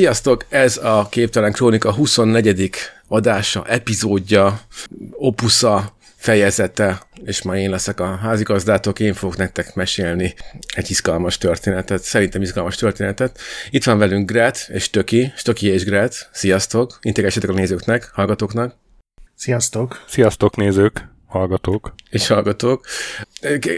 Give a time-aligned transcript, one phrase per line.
[0.00, 0.44] Sziasztok!
[0.48, 2.70] Ez a Képtelen Krónika 24.
[3.08, 4.60] adása, epizódja,
[5.10, 10.34] opusza, fejezete, és ma én leszek a házigazdátok, én fogok nektek mesélni
[10.74, 13.38] egy izgalmas történetet, szerintem izgalmas történetet.
[13.70, 18.74] Itt van velünk Gret és Töki, Stöki és Gret, sziasztok, integessetek a nézőknek, hallgatóknak.
[19.34, 20.04] Sziasztok!
[20.08, 21.94] Sziasztok nézők, hallgatók.
[22.10, 22.86] És hallgatók.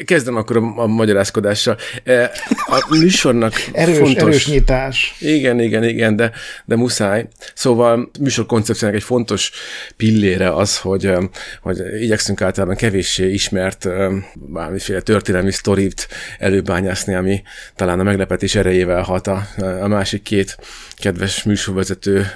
[0.04, 1.76] Kezdem akkor a, a magyarázkodással.
[2.04, 2.30] E,
[2.66, 4.22] a műsornak erős, fontos...
[4.22, 5.16] Erős nyitás.
[5.20, 6.32] Igen, igen, igen, de,
[6.64, 7.28] de muszáj.
[7.54, 9.50] Szóval műsor koncepciónak egy fontos
[9.96, 11.12] pillére az, hogy,
[11.60, 13.88] hogy igyekszünk általában kevéssé ismert
[14.34, 17.42] bármiféle történelmi sztorit előbányászni, ami
[17.76, 19.46] talán a meglepetés erejével hat a,
[19.80, 20.56] a másik két
[20.94, 22.26] kedves műsorvezető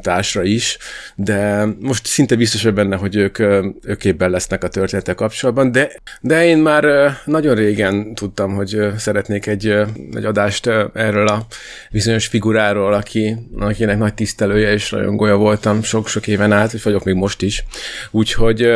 [0.00, 0.78] társra is,
[1.14, 3.38] de most szinte biztos vagy benne, hogy ők,
[3.82, 6.84] ők képben lesznek a történetek kapcsolatban, de de én már
[7.24, 9.66] nagyon régen tudtam, hogy szeretnék egy,
[10.14, 11.46] egy adást erről a
[11.90, 17.14] bizonyos figuráról, aki, akinek nagy tisztelője és rajongója voltam sok-sok éven át, és vagyok még
[17.14, 17.64] most is.
[18.10, 18.68] Úgyhogy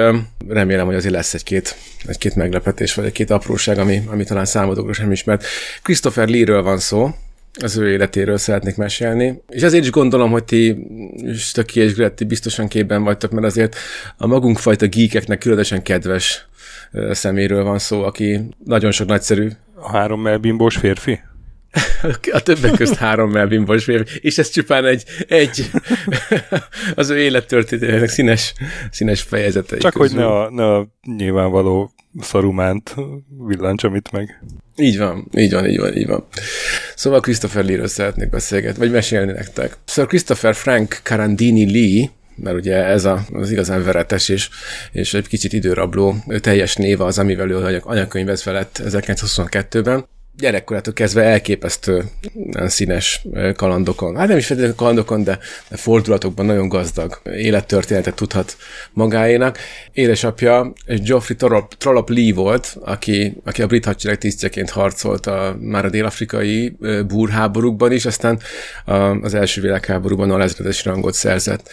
[0.48, 1.76] remélem, hogy azért lesz egy-két
[2.06, 5.44] egy-két meglepetés, vagy egy-két apróság, ami, ami talán számodokra sem ismert.
[5.82, 7.14] Christopher Lee-ről van szó,
[7.62, 9.42] az ő életéről szeretnék mesélni.
[9.48, 10.86] És azért is gondolom, hogy ti,
[11.34, 13.76] Stöki és Gretti biztosan képben vagytok, mert azért
[14.16, 16.48] a magunk fajta geekeknek különösen kedves
[17.10, 19.48] szeméről van szó, aki nagyon sok nagyszerű.
[19.74, 21.20] A három melbimbós férfi?
[22.32, 25.70] A többek közt három melbimbós férfi, és ez csupán egy, egy
[26.94, 28.54] az ő élettörténetének színes,
[28.90, 29.76] színes fejezete.
[29.76, 30.18] Csak közül.
[30.18, 32.94] hogy ne a, ne a nyilvánvaló szarumánt
[33.46, 34.42] villancsom itt meg.
[34.76, 36.26] Így van, így van, így van, így van.
[36.94, 39.76] Szóval Christopher Lee-ről szeretnék beszélgetni, vagy mesélni nektek.
[39.84, 42.10] Szóval Christopher Frank Carandini Lee
[42.42, 44.48] mert ugye ez a, az igazán veretes és,
[44.92, 50.06] és egy kicsit időrabló teljes néve az, amivel ő anyakönyvezve lett 1922-ben
[50.38, 52.04] gyerekkorától kezdve elképesztő
[52.52, 53.26] színes
[53.56, 55.38] kalandokon, hát nem is feltétlenül kalandokon, de,
[55.70, 58.56] fordulatokban nagyon gazdag élettörténetet tudhat
[58.92, 59.58] magáénak.
[59.92, 65.84] Édesapja Geoffrey Trollope, Trollope Lee volt, aki, aki a brit hadsereg tisztjeként harcolt a, már
[65.84, 66.76] a dél-afrikai
[67.06, 68.40] búrháborúkban is, aztán
[69.22, 71.70] az első világháborúban a lezredes rangot szerzett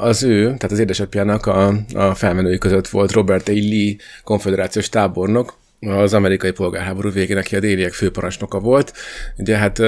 [0.00, 3.52] az ő, tehát az édesapjának a, a felmenői között volt Robert A.
[3.52, 8.92] Lee konfederációs tábornok, az amerikai polgárháború végén, aki a déliek főparancsnoka volt.
[9.36, 9.78] Ugye hát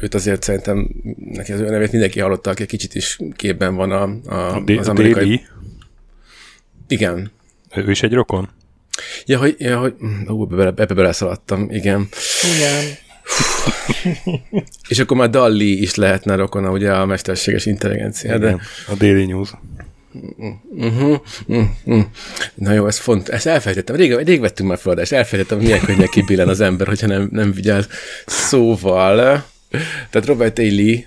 [0.00, 3.90] őt azért szerintem, neki az ő nevét mindenki hallotta, aki egy kicsit is képben van
[3.90, 4.02] a,
[4.34, 5.24] a, a az amerikai...
[5.24, 5.42] Déli?
[6.88, 7.30] Igen.
[7.74, 8.48] Ő is egy rokon?
[9.26, 9.94] Ja, hogy, ja, hogy
[10.26, 12.08] ú, ebbe, ebbe beleszaladtam, igen.
[12.56, 12.84] Igen.
[14.88, 18.38] És akkor már Dalli is lehetne rokona, ugye a mesterséges intelligencia.
[18.38, 18.60] De...
[18.88, 19.52] A Daily News.
[22.54, 23.96] Na jó, ez font, ezt elfelejtettem.
[23.96, 27.52] Rég, rég vettünk már fel, és elfelejtettem, milyen könnyen kibillen az ember, hogyha nem, nem
[27.52, 27.88] vigyáz.
[28.26, 29.44] Szóval,
[30.10, 31.06] tehát Robert Daly,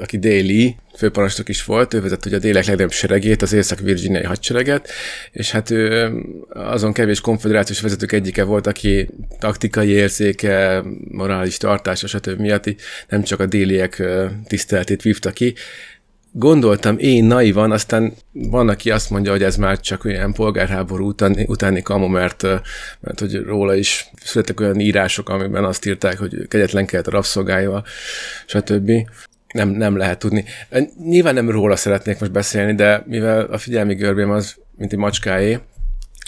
[0.00, 4.88] aki Daly, főparancsnok is volt, ő vezet ugye a délek legnagyobb seregét, az észak-virginiai hadsereget,
[5.32, 6.10] és hát ő
[6.48, 9.08] azon kevés konfederációs vezetők egyike volt, aki
[9.38, 12.40] taktikai érzéke, morális tartása, stb.
[12.40, 12.74] miatt
[13.08, 14.02] nem csak a déliek
[14.46, 15.54] tiszteletét vívta ki,
[16.32, 21.44] gondoltam én naivan, aztán van, aki azt mondja, hogy ez már csak olyan polgárháború utáni,
[21.48, 22.42] utáni kamu, mert,
[23.00, 27.84] mert hogy róla is születtek olyan írások, amiben azt írták, hogy kegyetlen kellett a rabszolgájával,
[28.46, 28.90] stb.
[29.52, 30.44] Nem, nem lehet tudni.
[31.04, 35.58] Nyilván nem róla szeretnék most beszélni, de mivel a figyelmi görbém az, mint egy macskáé,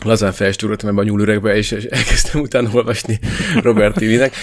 [0.04, 3.18] lazán felstúroltam ebbe a nyúlüregbe, és, és elkezdtem utána olvasni
[3.62, 4.34] Robert Tivinek.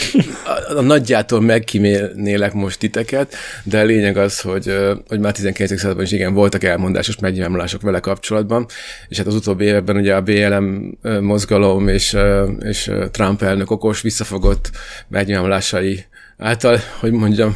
[0.46, 4.76] A, a nagyjától megkímélnélek most titeket, de a lényeg az, hogy,
[5.08, 5.80] hogy már 19.
[5.80, 8.66] században is igen, voltak elmondásos megnyilvánulások vele kapcsolatban,
[9.08, 12.18] és hát az utóbbi években ugye a BLM mozgalom és,
[12.60, 14.72] és Trump elnök okos visszafogott
[15.08, 16.06] megnyilvánulásai
[16.38, 17.56] által, hogy mondjam,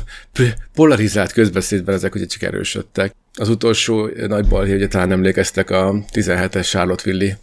[0.73, 3.13] polarizált közbeszédben ezek ugye csak erősödtek.
[3.37, 7.37] Az utolsó nagy balhé, ugye talán emlékeztek a 17-es Charlotteville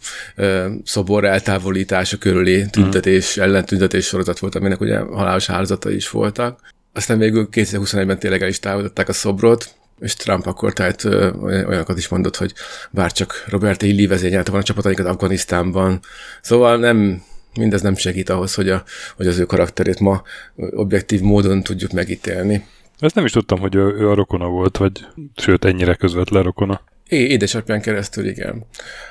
[0.83, 3.43] szobor eltávolítása körüli tüntetés, mm.
[3.43, 6.59] ellentüntetés sorozat volt, aminek ugye halálos áldozatai is voltak.
[6.93, 11.03] Aztán végül 2021-ben tényleg el is távolították a szobrot, és Trump akkor tehát
[11.43, 12.53] olyanokat is mondott, hogy
[12.91, 13.85] bár csak Robert E.
[13.85, 15.99] Lee vezényelte van a csapatainkat Afganisztánban.
[16.41, 17.23] Szóval nem,
[17.53, 18.83] mindez nem segít ahhoz, hogy, a,
[19.15, 20.23] hogy az ő karakterét ma
[20.55, 22.65] objektív módon tudjuk megítélni.
[22.99, 26.81] Ezt nem is tudtam, hogy ő, a rokona volt, vagy sőt, ennyire közvetlen rokona.
[27.07, 28.65] É, édesapján keresztül, igen.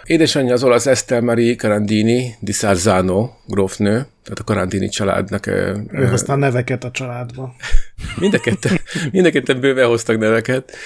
[0.05, 5.47] Édesanyja az olasz Estel Marie Carandini di Sarzano, grófnő, tehát a Carandini családnak.
[5.47, 7.55] Ő hozta neveket a családba.
[8.21, 8.81] mind, a ketten,
[9.13, 10.77] mind a ketten bőven hoztak neveket.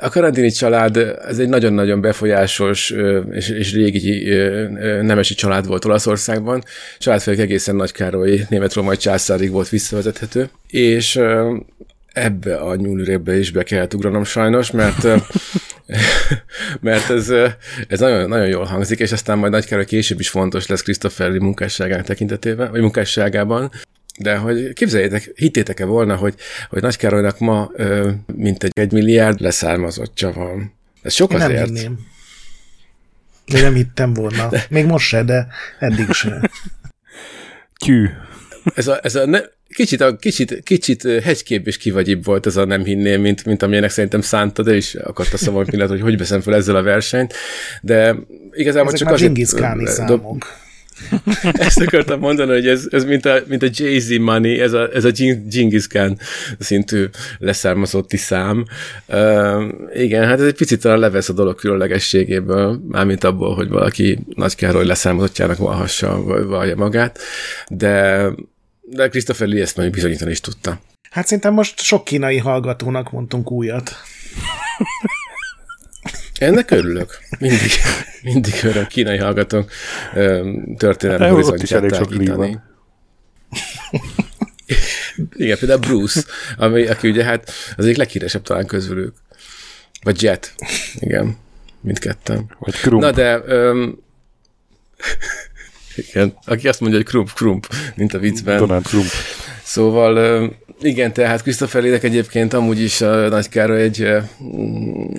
[0.00, 0.96] A Carandini család,
[1.28, 2.94] ez egy nagyon-nagyon befolyásos
[3.30, 4.28] és, és régi
[5.02, 6.62] nemesi család volt Olaszországban.
[6.98, 10.48] Családfőleg egészen Nagy Károly német-római császárig volt visszavezethető.
[10.70, 11.20] És
[12.14, 15.02] ebbe a nyúlürébe is be kellett ugranom sajnos, mert
[16.80, 17.30] mert ez,
[17.88, 21.30] ez nagyon, nagyon jól hangzik, és aztán majd nagy hogy később is fontos lesz Christopher
[21.30, 23.70] Lee munkásságának tekintetében, vagy munkásságában,
[24.18, 26.34] de hogy képzeljétek, hittétek-e volna, hogy,
[26.68, 30.74] hogy Nagy Károlynak ma ö, mintegy egy milliárd leszármazottja van.
[31.02, 31.66] Ez sok Én azért.
[31.66, 32.06] nem hinném.
[33.52, 34.50] Még nem hittem volna.
[34.68, 35.46] Még most se, de
[35.78, 36.50] eddig se.
[37.84, 38.08] Tyű.
[38.74, 39.40] Ez a, ez a ne,
[39.74, 43.90] kicsit, a, kicsit, kicsit hegykép és kivagyibb volt ez a nem hinném, mint, mint amilyenek
[43.90, 47.34] szerintem szántad, és akadt a szavam pillanat, hogy hogy veszem fel ezzel a versenyt,
[47.82, 48.16] de
[48.52, 49.54] igazából Ezek csak azért...
[49.54, 50.62] Káni számok.
[51.52, 55.04] Ezt akartam mondani, hogy ez, ez mint a, mint a Jay-Z money, ez a, ez
[55.04, 55.10] a
[55.50, 56.18] Genghis Khan
[56.58, 57.04] szintű
[57.38, 58.64] leszármazotti szám.
[59.08, 64.18] Uh, igen, hát ez egy picit talán levesz a dolog különlegességéből, mármint abból, hogy valaki
[64.34, 67.18] Nagy Károly leszármazottjának valhassa, vallja magát,
[67.68, 68.24] de
[68.86, 70.80] de Christopher Lee ezt mondjuk bizonyítani is tudta.
[71.10, 73.96] Hát szerintem most sok kínai hallgatónak mondtunk újat.
[76.38, 77.18] Ennek örülök.
[77.38, 77.70] Mindig,
[78.22, 79.70] mindig örök kínai hallgatók
[80.76, 82.60] történelmi hát, horizontját tágítani.
[85.32, 86.20] Igen, például Bruce,
[86.56, 89.14] ami, aki ugye hát az egyik leghíresebb talán közülük.
[90.02, 90.54] Vagy Jet.
[90.94, 91.36] Igen,
[91.80, 92.56] mindketten.
[92.58, 93.02] Vagy Krump.
[93.02, 93.38] Na de...
[93.38, 94.02] Um,
[95.96, 98.58] igen, aki azt mondja, hogy krump, krump, mint a viccben.
[98.58, 99.10] Donald Krump.
[99.62, 100.50] Szóval
[100.80, 104.02] igen, tehát Christopher Lédek egyébként amúgy is a Nagy Károly egy,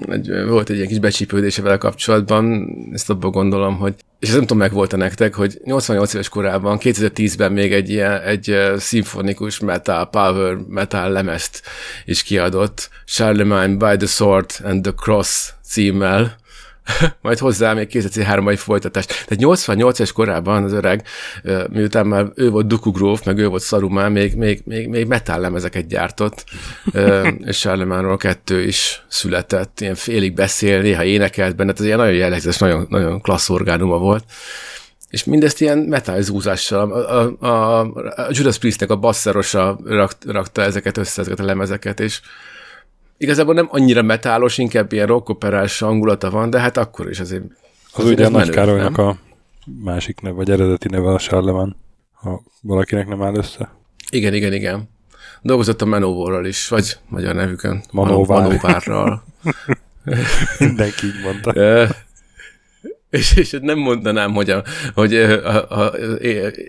[0.09, 4.43] egy, volt egy ilyen kis becsípődése vele kapcsolatban, ezt abban gondolom, hogy és ez nem
[4.43, 9.59] tudom, meg volt -e nektek, hogy 88 éves korában, 2010-ben még egy ilyen, egy szimfonikus
[9.59, 11.61] metal, power metal lemezt
[12.05, 16.35] is kiadott, Charlemagne by the Sword and the Cross címmel,
[17.21, 19.07] majd hozzá még készíti három egy folytatást.
[19.07, 21.07] Tehát 88 es korában az öreg,
[21.69, 25.87] miután már ő volt Dukugróf, meg ő volt Szarumán, még, még, még, még metal lemezeket
[25.87, 26.43] gyártott,
[27.45, 32.57] és Charlemánról kettő is született, ilyen félig beszél, néha énekelt benne, ez ilyen nagyon jellegzetes,
[32.57, 34.23] nagyon, nagyon klassz orgánuma volt.
[35.09, 37.93] És mindezt ilyen metal zúzással, a, a, a,
[38.29, 42.21] Judas Priestnek a basszerosa rakt, rakta ezeket össze, ezeket a lemezeket, és
[43.17, 47.43] igazából nem annyira metálos, inkább ilyen rockoperás hangulata van, de hát akkor is azért.
[47.93, 49.17] Az, az ugye a Nagy Károlynak a
[49.83, 51.75] másik neve, vagy eredeti neve a Charlemagne,
[52.13, 53.71] ha valakinek nem áll össze.
[54.11, 54.89] Igen, igen, igen.
[55.41, 57.83] Dolgozott a Manowar-ral is, vagy magyar nevükön.
[57.91, 58.41] Manowar.
[58.41, 59.23] Manowar-ral.
[60.59, 61.53] Mindenki így mondta.
[63.15, 64.63] És, és nem mondanám, hogy a,
[64.93, 65.93] hogy a, a, a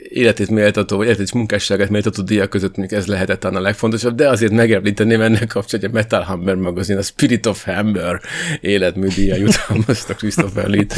[0.08, 4.52] életét méltató, vagy életét munkásságát méltató díjak között mondjuk ez lehetett a legfontosabb, de azért
[4.52, 8.20] megemlíteném ennek kapcsolatban, hogy a Metal Hammer magazin, a Spirit of Hammer
[8.60, 10.94] életműdíja jutalmazta Christopher Lee-t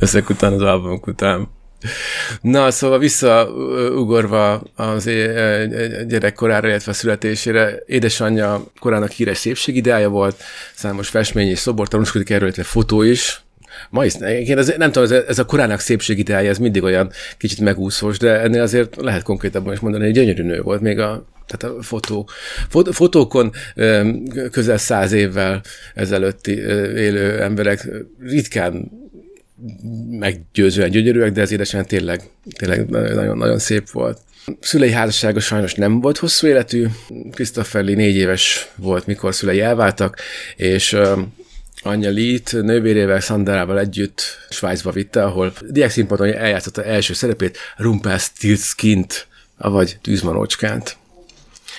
[0.00, 1.48] ezek után, az albumok után.
[2.40, 5.04] Na, szóval visszaugorva az
[6.06, 10.42] gyerekkorára, illetve a születésére, édesanyja korának híres szépségideája volt,
[10.74, 13.42] számos festmény és szobor tanúskodik erről, illetve fotó is,
[13.90, 17.60] Ma is, én ez, nem tudom, ez, ez a korának szépségideája, ez mindig olyan kicsit
[17.60, 21.76] megúszós, de ennél azért lehet konkrétabban is mondani, hogy gyönyörű nő volt még a tehát
[21.76, 22.28] a fotó,
[22.68, 23.52] fot, fotókon
[24.50, 25.62] közel száz évvel
[25.94, 26.52] ezelőtti
[26.96, 27.88] élő emberek
[28.20, 28.90] ritkán
[30.10, 32.20] meggyőzően gyönyörűek, de ez édesen tényleg,
[32.56, 34.18] tényleg nagyon-nagyon szép volt.
[34.60, 36.86] Szülei házassága sajnos nem volt hosszú életű.
[37.30, 40.18] Christopher Lee négy éves volt, mikor szülei elváltak,
[40.56, 40.96] és
[41.82, 49.26] anyja Lee-t nővérével, Szandrával együtt Svájcba vitte, ahol diák színpadon eljátszotta első szerepét Rumpelstiltskint,
[49.58, 50.96] avagy tűzmanócskánt.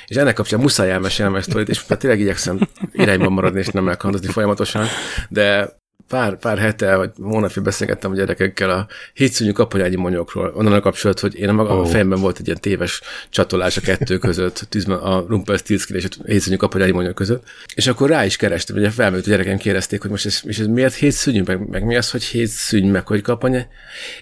[0.07, 2.59] És ennek kapcsán muszáj elmesélnem ezt, és tényleg igyekszem
[2.91, 4.87] irányban maradni, és nem elkandozni folyamatosan,
[5.29, 5.77] de
[6.09, 11.19] pár, pár hete, vagy hónapja beszélgettem a gyerekekkel a hétszűnyű kaponyányi monyokról, onnan a kapcsolat,
[11.19, 11.79] hogy én a maga oh.
[11.79, 16.55] a fejemben volt egy ilyen téves csatolás a kettő között, a Rumpelstiltskin és a hétszűnyű
[16.55, 17.43] kaponyányi monyok között,
[17.75, 20.67] és akkor rá is kerestem, ugye felmerült a gyerekem kérdezték, hogy most ez, és ez
[20.67, 23.67] miért hétszűnyű, meg, meg mi az, hogy hétszűny, meg hogy kaponya,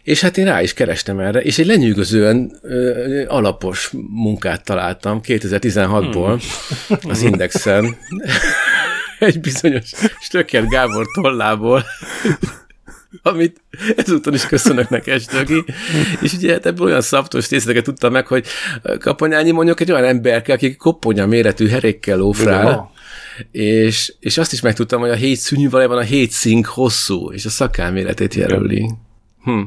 [0.03, 6.41] és hát én rá is kerestem erre, és egy lenyűgözően ö, alapos munkát találtam 2016-ból
[6.87, 6.97] hmm.
[7.09, 7.85] az Indexen.
[9.27, 11.83] egy bizonyos Stöcker Gábor tollából,
[13.21, 13.61] amit
[13.95, 15.63] ezúton is köszönök neked, Stögi.
[16.21, 18.45] És ugye hát ebből olyan szaptos részleteket tudtam meg, hogy
[18.99, 22.91] Kaponyányi mondjuk egy olyan emberke, aki koponya méretű herékkel lófrál,
[23.51, 27.45] és, és azt is megtudtam, hogy a hét szűnyű valójában a hét szink hosszú, és
[27.45, 28.89] a szakálméretét jelöli.
[29.43, 29.61] Hm.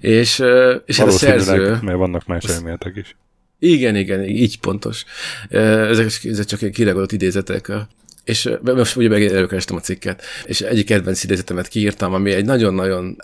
[0.00, 0.42] És,
[0.86, 1.78] és ez a szerző...
[1.82, 3.16] mert vannak más elméletek is.
[3.58, 5.04] Igen, igen, így pontos.
[5.48, 7.68] Ezek, ezek csak kiregolott idézetek.
[7.68, 7.88] A
[8.24, 13.16] és most ugye meg előkerestem a cikket, és egyik kedvenc idézetemet kiírtam, ami egy nagyon-nagyon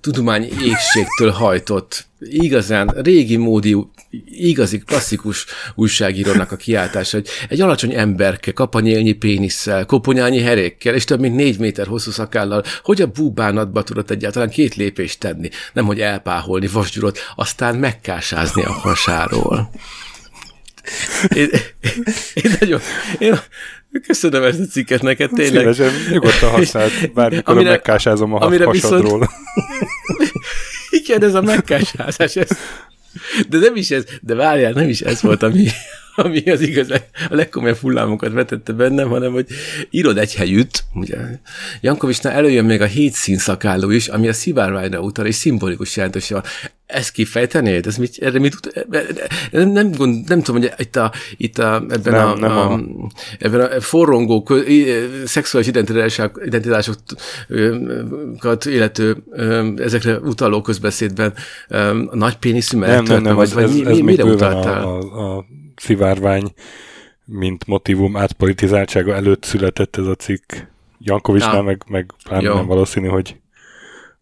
[0.00, 3.76] tudomány égségtől hajtott, igazán régi módi,
[4.26, 11.20] igazi, klasszikus újságírónak a kiáltása, hogy egy alacsony emberke kapanyélnyi pénisszel, koponyányi herékkel, és több
[11.20, 16.00] mint négy méter hosszú szakállal, hogy a búbánatba tudott egyáltalán két lépést tenni, nem hogy
[16.00, 19.70] elpáholni vasgyurot, aztán megkásázni a hasáról.
[21.34, 21.48] Én,
[22.34, 22.80] én nagyon,
[23.18, 23.38] én,
[24.06, 25.74] Köszönöm ezt a cikket neked, tényleg.
[25.74, 29.18] Szívesen, nyugodtan használt, bármikor amire, megkásázom a amire hasadról.
[29.18, 30.32] Viszont,
[31.04, 32.48] igen, ez a megkásázás, ez,
[33.48, 35.66] de nem is ez, de várjál, nem is ez volt, ami,
[36.14, 36.90] ami az igaz,
[37.30, 39.46] a legkomolyabb hullámokat vetette bennem, hanem hogy
[39.90, 41.16] írod egy helyütt, ugye,
[41.80, 46.44] Jankovicsnál előjön még a hét színszakálló is, ami a szivárványra utal, és szimbolikus jelentőse van.
[46.92, 47.86] Ezt kifejtenéd?
[47.86, 48.86] Ez mit, erre mit,
[49.50, 52.72] nem, nem, gond, nem tudom, hogy itt, a, itt a, ebben, nem, a, nem a,
[52.72, 52.80] a,
[53.38, 54.60] ebben a forrongó kö,
[55.24, 59.16] szexuális identitások, identitásokat illető
[59.76, 61.34] ezekre utaló közbeszédben
[62.06, 64.82] a nagy péniszű nem, nem, nem, vagy, ez, vagy ez, mi, ez mire utaltál?
[64.82, 65.44] A, a,
[65.76, 66.52] szivárvány,
[67.24, 70.52] mint motivum átpolitizáltsága előtt született ez a cikk.
[70.98, 71.64] Jankovicsnál ah.
[71.64, 73.36] meg, meg nem valószínű, hogy,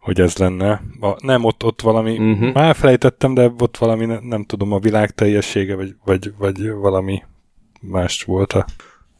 [0.00, 0.82] hogy ez lenne.
[1.00, 2.52] A, nem, ott, ott valami, uh-huh.
[2.52, 7.22] már felejtettem, de ott valami, nem, nem tudom, a világ teljessége, vagy, vagy, vagy valami
[7.80, 8.66] más volt a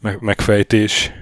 [0.00, 1.12] meg, megfejtés.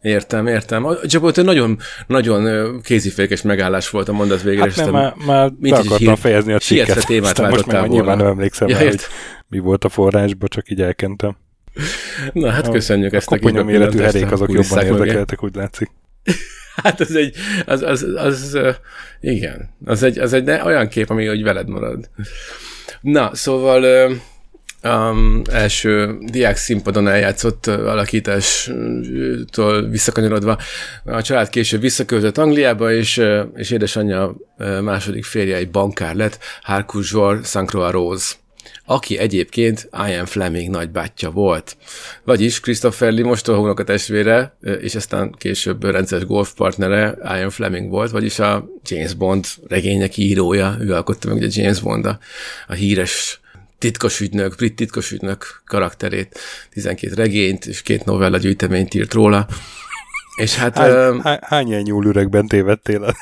[0.00, 0.86] Értem, értem.
[1.06, 4.72] Csak ott nagyon, nagyon kézifékes megállás volt a mondat végére.
[4.74, 7.06] Hát nem, már, már be akartam hír, fejezni a cikket.
[7.06, 9.00] témát most már nyilván nem emlékszem ja, rá, hogy
[9.48, 11.36] mi volt a forrásba, csak így elkentem.
[12.32, 15.90] Na hát köszönjük a, ezt a koponya méretű herék azok jobban érdekeltek, úgy látszik.
[16.82, 17.34] Hát az egy,
[17.66, 18.76] az, az, az, az
[19.20, 22.10] igen, az egy, az egy olyan kép, ami hogy veled marad.
[23.00, 24.10] Na, szóval
[24.82, 30.58] um, első diák színpadon eljátszott alakítástól visszakanyarodva
[31.04, 33.22] a család később visszaköltött Angliába, és,
[33.54, 34.36] és édesanyja
[34.82, 38.34] második férje egy bankár lett, Harkus Zsor Sankroa Rose
[38.84, 41.76] aki egyébként Ian Fleming nagybátyja volt.
[42.24, 48.38] Vagyis Christopher Lee mostohónak a testvére, és aztán később rendszeres golfpartnere Ian Fleming volt, vagyis
[48.38, 52.18] a James Bond regények írója, ő alkotta meg ugye James Bond a,
[52.66, 53.40] a híres
[53.78, 56.38] titkos ügynök, brit titkos ügynök karakterét,
[56.70, 59.46] 12 regényt és két novella gyűjteményt írt róla.
[60.36, 60.76] És hát...
[60.76, 63.16] Hány, uh, hány ilyen nyúlüregben tévedtél el?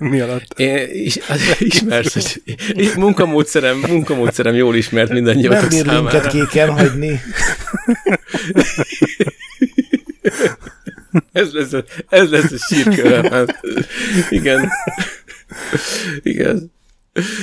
[0.00, 0.58] Mi alatt?
[0.58, 6.02] Én, is, az, ismersz, hogy munkamódszerem, munkamódszerem jól ismert mindannyiatok számára.
[6.02, 7.20] Nem bír ki kell hagyni.
[11.32, 13.30] ez lesz a, ez lesz a sírköröm.
[13.30, 13.60] Hát,
[14.30, 14.70] igen.
[16.22, 16.72] Igen.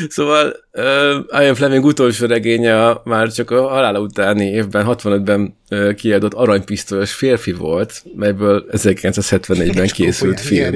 [0.10, 6.34] Szóval uh, Ian Fleming utolsó regénye már csak a halála utáni évben, 65-ben uh, kiadott
[6.34, 10.76] aranypisztolyos férfi volt, melyből 1974-ben készült film.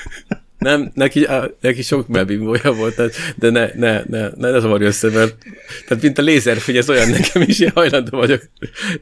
[0.61, 1.27] Nem, neki,
[1.61, 3.01] neki sok melbimbója volt,
[3.35, 5.35] de ne, ne, ne, ne, ne zavarj össze, mert
[5.87, 8.41] tehát mint a lézerfény, ez olyan nekem is, én hajlandó vagyok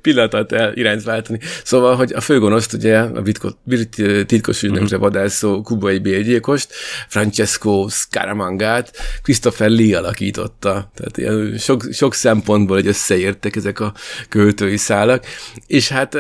[0.02, 1.40] pillanatot el irányt váltani.
[1.64, 3.22] Szóval, hogy a főgonoszt, ugye a
[3.64, 5.00] brit titkos ügynökre uh-huh.
[5.00, 6.74] vadászó kubai bélgyilkost,
[7.08, 8.92] Francesco Scaramangát
[9.24, 10.92] Christopher Lee alakította.
[10.96, 13.94] Tehát ilyen sok, sok szempontból egy összeértek ezek a
[14.30, 15.26] költői szálak,
[15.68, 16.14] és hát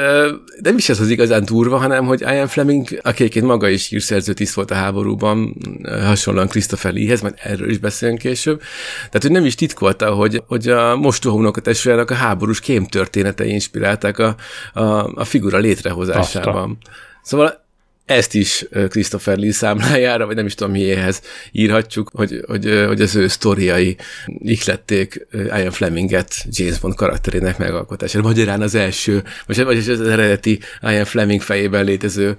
[0.61, 4.33] nem is ez az igazán durva, hanem, hogy Ian Fleming, aki egyébként maga is hírszerző
[4.33, 8.59] tiszt volt a háborúban, van, hasonlóan Christopher Lee-hez, majd erről is beszélünk később.
[8.97, 13.51] Tehát, hogy nem is titkolta, hogy, hogy a mostohónok a testvérenek a háborús kém történetei
[13.51, 14.35] inspirálták a,
[14.73, 14.83] a,
[15.13, 16.77] a figura létrehozásában.
[16.81, 16.97] Azta.
[17.23, 17.67] Szóval
[18.09, 23.15] ezt is Christopher Lee számlájára, vagy nem is tudom miéhez írhatjuk, hogy, hogy, hogy az
[23.15, 28.23] ő sztoriai ihlették Ian Fleminget James Bond karakterének megalkotására.
[28.23, 32.35] Magyarán az első, vagy, vagy az eredeti Ian Fleming fejében létező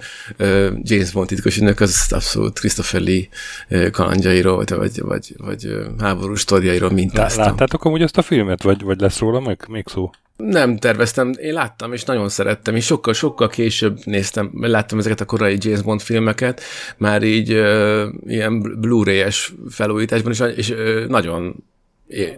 [0.83, 3.29] James Bond titkosítónak az abszolút Christopher Lee
[3.91, 7.45] kalandjairól, vagy, vagy, vagy, vagy háborús sztoriairól mintáztam.
[7.45, 10.11] Láttátok amúgy azt a filmet, vagy, vagy lesz róla meg még szó?
[10.41, 15.57] Nem terveztem, én láttam, és nagyon szerettem, és sokkal-sokkal később néztem, láttam ezeket a korai
[15.61, 16.61] James Bond filmeket,
[16.97, 21.65] már így uh, ilyen Blu-ray-es felújításban, és, és uh, nagyon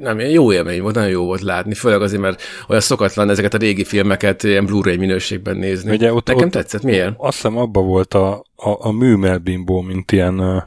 [0.01, 3.59] nem, jó élmény volt, nagyon jó volt látni, főleg azért, mert olyan szokatlan ezeket a
[3.59, 5.91] régi filmeket ilyen Blu-ray minőségben nézni.
[5.93, 7.15] Ugye ott, Nekem ott, tetszett, miért?
[7.17, 10.63] Azt hiszem abba volt a, a, a műmelbimbó, mint ilyen uh,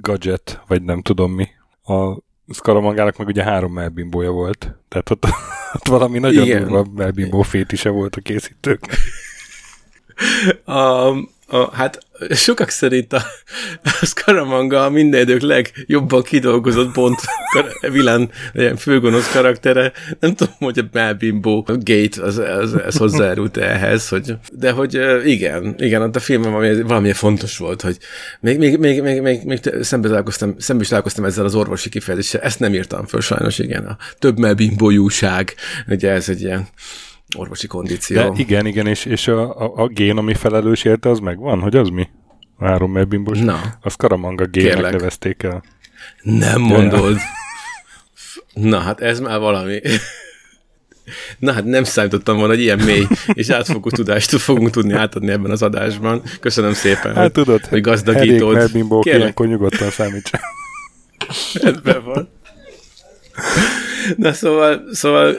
[0.00, 1.48] gadget, vagy nem tudom mi.
[1.84, 2.18] A
[2.52, 4.74] Skaramangának meg ugye három melbimbója volt.
[4.88, 5.24] Tehát ott,
[5.76, 6.62] ott valami nagyon Igen.
[6.62, 8.80] durva melbimbó fétise volt a készítők.
[10.64, 11.08] A,
[11.52, 11.98] a, hát
[12.30, 13.22] sokak szerint a,
[13.82, 17.18] a Scaramanga a minden idők legjobban kidolgozott Bond
[17.80, 18.30] vilán
[18.76, 19.92] főgonosz karaktere.
[20.20, 25.74] Nem tudom, hogy a Melbimbo Gate az, az, az hozzájárult ehhez, hogy, de hogy igen,
[25.78, 27.96] igen, ott a filmben valami, valami fontos volt, hogy
[28.40, 32.40] még, még, még, még, még, még szembe, találkoztam, szembe is találkoztam ezzel az orvosi kifejezéssel,
[32.40, 35.54] ezt nem írtam föl sajnos, igen, a több Melbimbo-júság,
[35.88, 36.68] ugye ez egy ilyen
[37.36, 38.16] orvosi kondíció.
[38.16, 41.76] De igen, igen, és, és a, a, a gén, ami felelős érte, az megvan, hogy
[41.76, 42.08] az mi?
[42.58, 43.38] Három melbimbos?
[43.38, 43.60] Na.
[43.80, 44.92] Az Karamanga gének Kérlek.
[44.92, 45.62] nevezték el.
[46.22, 47.16] Nem mondod.
[48.54, 49.80] Na, hát ez már valami.
[51.38, 55.50] Na hát nem számítottam volna, hogy ilyen mély és átfogó tudást fogunk tudni átadni ebben
[55.50, 56.22] az adásban.
[56.40, 58.56] Köszönöm szépen, hát, hogy, tudod, hogy gazdagítod.
[58.56, 60.40] Elég ilyenkor nyugodtan számítsa.
[61.62, 62.28] Rendben van.
[64.16, 65.30] Na szóval, szóval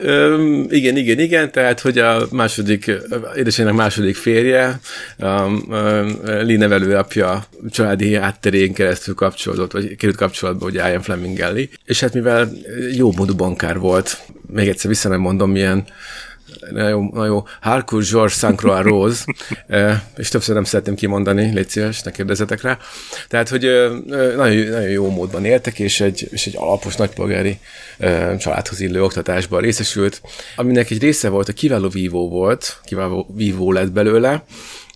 [0.70, 2.90] igen, igen, igen, tehát, hogy a második,
[3.36, 4.80] édesanyjának második férje,
[6.24, 11.44] Lee nevelőapja családi hátterén keresztül kapcsolódott, vagy került kapcsolatba, ugye Ian Fleming
[11.84, 12.52] és hát mivel
[12.96, 14.18] jó módú bankár volt,
[14.52, 15.84] még egyszer vissza nem mondom, milyen
[16.70, 19.24] na jó, na jó, Harcourt George Saint-Croix Rose,
[20.16, 22.78] és többször nem szeretném kimondani, légy szíves, ne kérdezzetek rá.
[23.28, 23.62] Tehát, hogy
[24.36, 27.58] nagyon, nagyon jó módban éltek, és egy, és egy alapos nagypolgári
[28.38, 30.20] családhoz illő oktatásban részesült,
[30.56, 34.44] aminek egy része volt, a kiváló vívó volt, kiváló vívó lett belőle,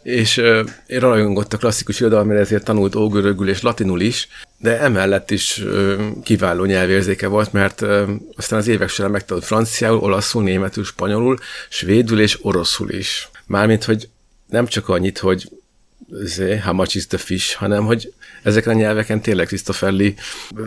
[0.02, 4.28] és uh, rajongott a klasszikus irodalomra, ezért tanult ógörögül és latinul is,
[4.58, 5.62] de emellett is
[6.22, 7.82] kiváló nyelvérzéke volt, mert
[8.36, 11.38] aztán az évek során megtanult franciául, olaszul, németül, spanyolul,
[11.68, 13.28] svédül és oroszul is.
[13.46, 14.08] Mármint, hogy
[14.46, 15.48] nem csak annyit, hogy
[16.64, 18.12] how much is the fish, hanem hogy
[18.42, 19.94] ezeken a nyelveken tényleg Christopher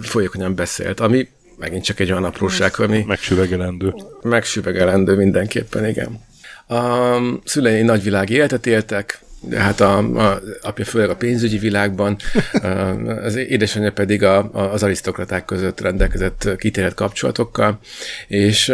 [0.02, 3.04] folyékonyan beszélt, ami megint csak egy olyan apróság, ami...
[3.08, 3.94] Megsüvegelendő.
[4.22, 6.20] Megsüvegelendő mindenképpen, igen.
[6.72, 12.18] A szülei nagyvilági életet éltek, de hát a, a apja főleg a pénzügyi világban,
[13.24, 17.80] az édesanyja pedig a, a, az arisztokraták között rendelkezett kitérett kapcsolatokkal,
[18.28, 18.70] és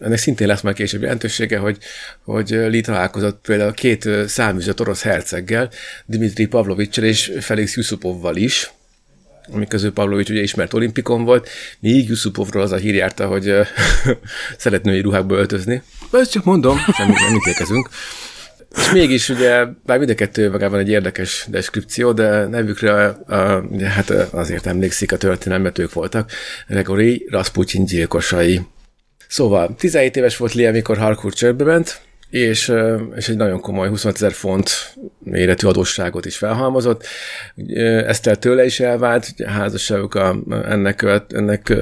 [0.00, 1.78] ennek szintén lesz már később jelentősége, hogy,
[2.24, 5.70] hogy Lee találkozott például két száműzött orosz herceggel,
[6.06, 8.70] Dimitri Pavlovicsel és Felix Yusupovval is,
[9.50, 11.48] ami közül Pavlovics ugye ismert olimpikon volt,
[11.80, 13.54] míg Yusupovról az a hír járta, hogy
[14.58, 15.82] szeret női ruhákba öltözni.
[16.12, 17.88] Ezt csak mondom, semmit nem ítélkezünk.
[18.76, 23.86] És mégis ugye, bár mind a kettő magában egy érdekes deskripció, de nevükre a, ugye,
[23.86, 26.30] hát azért emlékszik a történelmet, ők voltak,
[26.68, 28.60] Gregory Rasputin gyilkosai.
[29.28, 32.00] Szóval 17 éves volt Lia, amikor Harcourt csörbe ment,
[32.32, 32.72] és,
[33.16, 37.06] és egy nagyon komoly 25 ezer font méretű adósságot is felhalmozott.
[38.06, 41.74] Ezt tőle is elvált, a házasságuk a, ennek, követ, ennek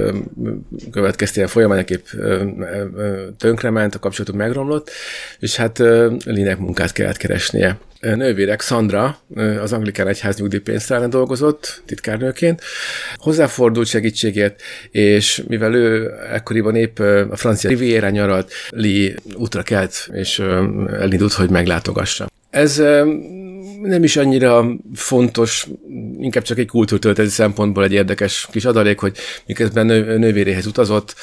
[0.91, 2.05] következtében folyamányaképp
[3.37, 4.89] tönkrement, a kapcsolatuk megromlott,
[5.39, 5.77] és hát
[6.25, 9.17] Linek munkát kellett keresnie nővérek, Sandra,
[9.61, 12.61] az Anglikán Egyház nyugdíjpénztárán dolgozott titkárnőként,
[13.15, 14.61] hozzáfordult segítségért,
[14.91, 20.39] és mivel ő ekkoriban épp a francia Riviera nyaralt, Lee útra kelt, és
[20.99, 22.29] elindult, hogy meglátogassa.
[22.49, 22.81] Ez
[23.81, 25.67] nem is annyira fontos,
[26.19, 31.15] inkább csak egy kultúrtölteti szempontból egy érdekes kis adalék, hogy miközben nő, nővéréhez utazott,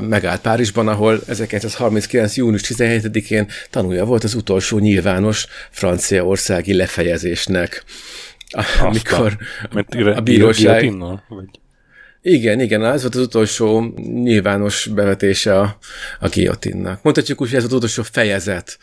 [0.00, 2.36] megállt Párizsban, ahol 1939.
[2.36, 7.84] június 17-én tanulja volt az utolsó nyilvános franciaországi lefejezésnek.
[8.80, 9.36] Amikor
[10.14, 10.92] a bíróság...
[11.28, 11.44] Vagy?
[12.30, 15.78] Igen, igen, ez volt az utolsó nyilvános bevetése a,
[16.20, 17.02] a guillotinnak.
[17.02, 18.78] Mondhatjuk úgy, hogy ez az utolsó fejezet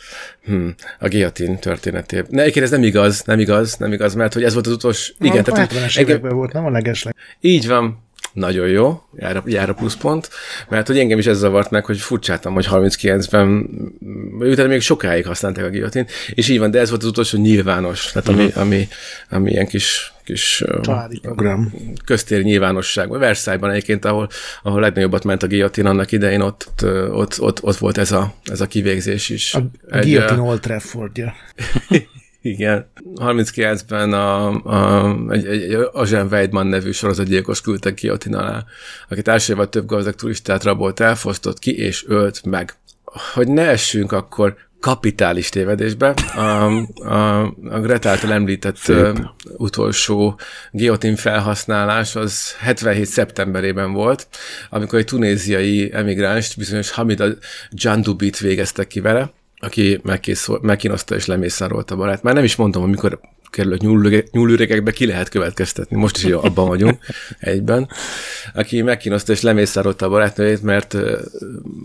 [0.45, 0.67] hm,
[0.99, 2.27] a guillotine történetében.
[2.29, 5.13] Ne, ez nem igaz, nem igaz, nem igaz, mert hogy ez volt az utolsó...
[5.19, 5.73] Igen, a tehát...
[5.73, 7.15] 70-es években volt, nem a legesleg.
[7.39, 8.03] Így van,
[8.33, 10.29] nagyon jó, jár a, jár a pluszpont,
[10.69, 13.69] mert hogy engem is ez zavart meg, hogy furcsáltam, hogy 39-ben,
[14.39, 18.11] utána még sokáig használták a guillotine, és így van, de ez volt az utolsó nyilvános,
[18.11, 18.61] tehát ami, uh-huh.
[18.61, 18.87] ami,
[19.29, 21.73] ami ilyen kis kis Családi program.
[22.05, 23.09] köztéri nyilvánosság.
[23.09, 24.29] Versailles-ban egyébként, ahol,
[24.63, 26.71] ahol legnagyobbat ment a guillotine annak idején, ott,
[27.11, 29.53] ott, ott, ott volt ez a, ez a kivégzés is.
[29.53, 31.33] A, a guillotine Old Traffordja.
[32.41, 32.91] Igen.
[33.15, 38.65] 39-ben a, a, egy, egy, egy Azsen Weidman nevű sorozatgyilkos küldtek guillotine alá,
[39.09, 42.73] aki társadalmat több gazdag turistát rabolt, elfosztott ki és ölt meg.
[43.33, 46.09] Hogy ne essünk akkor kapitális tévedésbe.
[46.35, 49.17] A, a, a Greta által említett Szép.
[49.57, 50.39] utolsó
[50.71, 53.05] geotin felhasználás az 77.
[53.05, 54.27] szeptemberében volt,
[54.69, 57.25] amikor egy tunéziai emigránst, bizonyos Hamida
[57.71, 60.01] Jandubit végeztek ki vele, aki
[60.61, 62.23] megkínozta és lemészárolt a barát.
[62.23, 63.19] Már nem is mondom, amikor
[63.55, 65.97] kerülött nyúlüregekbe, ki lehet következtetni.
[65.97, 67.05] Most is abban vagyunk
[67.39, 67.89] egyben.
[68.53, 70.97] Aki megkínozta és lemészárolta a barátnőjét, mert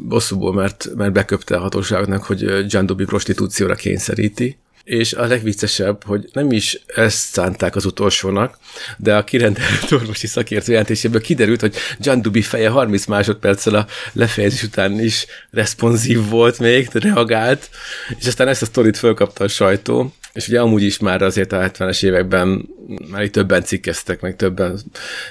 [0.09, 6.29] bosszúból, mert, mert beköpte a hatóságnak, hogy John Dobby prostitúcióra kényszeríti és a legviccesebb, hogy
[6.33, 8.59] nem is ezt szánták az utolsónak,
[8.97, 14.63] de a kirendelt orvosi szakértő jelentéséből kiderült, hogy John Duby feje 30 másodperccel a lefejezés
[14.63, 17.71] után is responsív volt még, reagált,
[18.19, 21.71] és aztán ezt a sztorit fölkapta a sajtó, és ugye amúgy is már azért a
[21.71, 22.69] 70-es években
[23.11, 24.79] már itt többen cikkeztek, meg többen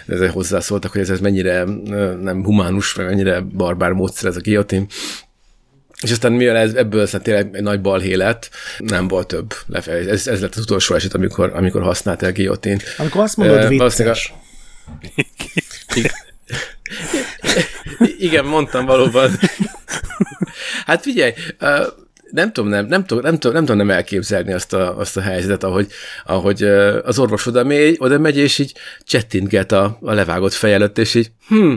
[0.08, 1.64] ezzel hozzászóltak, hogy ez, ez mennyire
[2.22, 4.86] nem humánus, meg mennyire barbár módszer ez a guillotine.
[6.02, 10.12] És aztán mivel ez, ebből aztán tényleg egy nagy balhé lett, nem volt több lefejezés.
[10.12, 12.78] Ez, ez lett az utolsó eset, amikor, amikor használtál guillotine.
[12.98, 14.34] Amikor azt mondod, uh, vicces.
[18.18, 19.32] Igen, mondtam valóban.
[20.86, 21.86] Hát figyelj, uh,
[22.32, 25.22] nem tudom nem, nem, tudom, nem, tudom, nem tudom nem elképzelni azt a, azt a
[25.22, 25.88] helyzetet, ahogy,
[26.26, 26.64] ahogy
[27.04, 31.16] az orvos oda megy, oda megy, és így csettintget a, a levágott fej előtt, és
[31.16, 31.74] így, hm,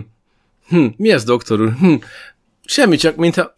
[0.68, 1.72] hm, mi ez, doktor úr?
[1.78, 1.94] Hm,
[2.64, 3.54] semmi, csak mintha,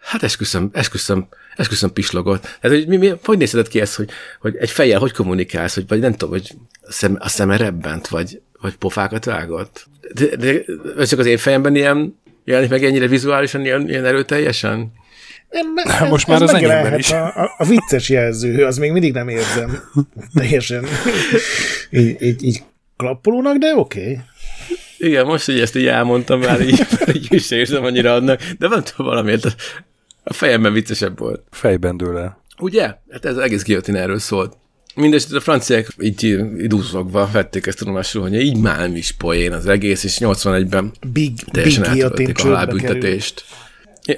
[0.00, 2.42] hát esküszöm, esküszöm, esküszöm pislogott.
[2.42, 4.10] Tehát, hogy mi, mi, hogy nézheted ki ezt, hogy,
[4.40, 8.08] hogy egy fejjel hogy kommunikálsz, hogy, vagy nem tudom, hogy a, szem, a szeme rebbent,
[8.08, 9.86] vagy, vagy pofákat vágott?
[10.14, 10.52] De, de,
[10.96, 14.92] de csak az én fejemben ilyen jelenik meg ennyire vizuálisan, ilyen, ilyen erőteljesen?
[15.52, 17.10] Ez, Most már az enyémben is.
[17.10, 19.82] A, a, a vicces jelző, az még mindig nem érzem
[20.34, 20.84] teljesen
[21.90, 22.62] így, így, így
[22.96, 24.00] klappolónak, de oké.
[24.00, 24.18] Okay.
[24.98, 28.84] Igen, most, hogy ezt így elmondtam már, így, így is érzem annyira annak, de van
[28.84, 29.56] tudom valamiért,
[30.22, 31.42] a fejemben viccesebb volt.
[31.50, 32.42] Fejben dől el.
[32.58, 32.82] Ugye?
[33.10, 34.56] Hát ez az egész guillotine erről szólt.
[34.94, 36.24] Mindenesetre a franciák így
[36.58, 41.32] idúzogva vették ezt tudomásul, hogy így már nem is poén az egész, és 81-ben big,
[41.50, 43.44] teljesen big a halálbüntetést.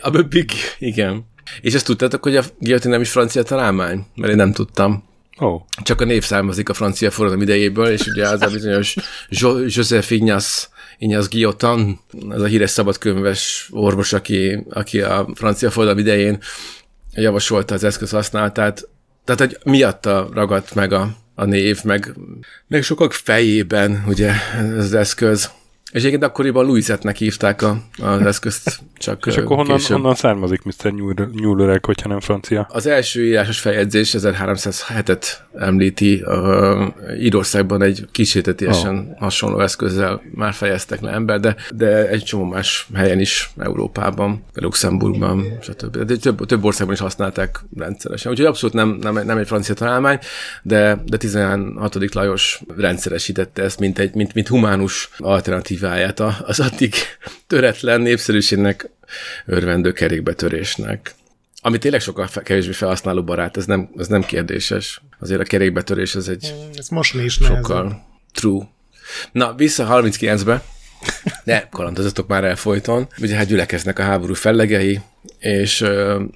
[0.01, 1.27] A Big, igen.
[1.61, 4.07] És ezt tudtátok, hogy a guillotine nem is francia találmány?
[4.15, 5.05] Mert én nem tudtam.
[5.37, 5.63] Oh.
[5.83, 8.95] Csak a név származik a francia forradalom idejéből, és ugye az a bizonyos
[9.29, 10.67] jo- Joseph Ignace,
[10.99, 16.39] Ignace Guillotin, az a híres szabadkönyves orvos, aki, aki a francia forradalom idején
[17.15, 18.89] javasolta az eszköz használatát.
[19.25, 22.15] Tehát, hogy miatta ragadt meg a, a név, meg,
[22.69, 25.51] meg sokak fejében ugye ez az eszköz.
[25.95, 30.93] És egyébként akkoriban Louisetnek hívták a, az eszközt, csak És akkor honnan, honnan származik Mr.
[31.33, 32.67] Nyúlöreg, hogyha nem francia?
[32.71, 36.85] Az első írásos feljegyzés 1307-et említi, uh,
[37.19, 39.19] Írországban egy kísértetésen oh.
[39.19, 45.45] hasonló eszközzel már fejeztek le ember, de, de egy csomó más helyen is, Európában, Luxemburgban,
[45.63, 45.97] stb.
[45.97, 48.33] De több, több országban is használták rendszeresen.
[48.33, 50.19] Úgyhogy abszolút nem, nem, nem egy francia találmány,
[50.63, 52.15] de, de 16.
[52.15, 56.95] Lajos rendszeresítette ezt, mint egy mint, mint humánus alternatív híváját az addig
[57.47, 58.91] töretlen népszerűségnek
[59.47, 61.15] örvendő kerékbetörésnek.
[61.61, 65.03] Ami tényleg sokkal kevésbé felhasználó barát, ez nem, ez nem kérdéses.
[65.21, 68.03] Azért a kerékbetörés az egy ez most is sokkal nehezen.
[68.33, 68.69] true.
[69.33, 70.63] Na, vissza 39-be.
[71.45, 73.09] Ne, kalandozatok már elfolyton.
[73.21, 75.01] Ugye hát gyülekeznek a háború fellegei,
[75.39, 75.89] és uh,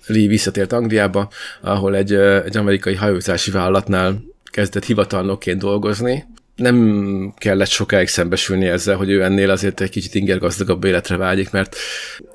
[0.07, 1.31] Lee visszatért Angliába,
[1.61, 6.25] ahol egy, uh, egy amerikai hajózási vállalatnál kezdett hivatalnokként dolgozni,
[6.59, 11.51] nem kellett sokáig szembesülni ezzel, hogy ő ennél azért egy kicsit inger gazdagabb életre vágyik,
[11.51, 11.77] mert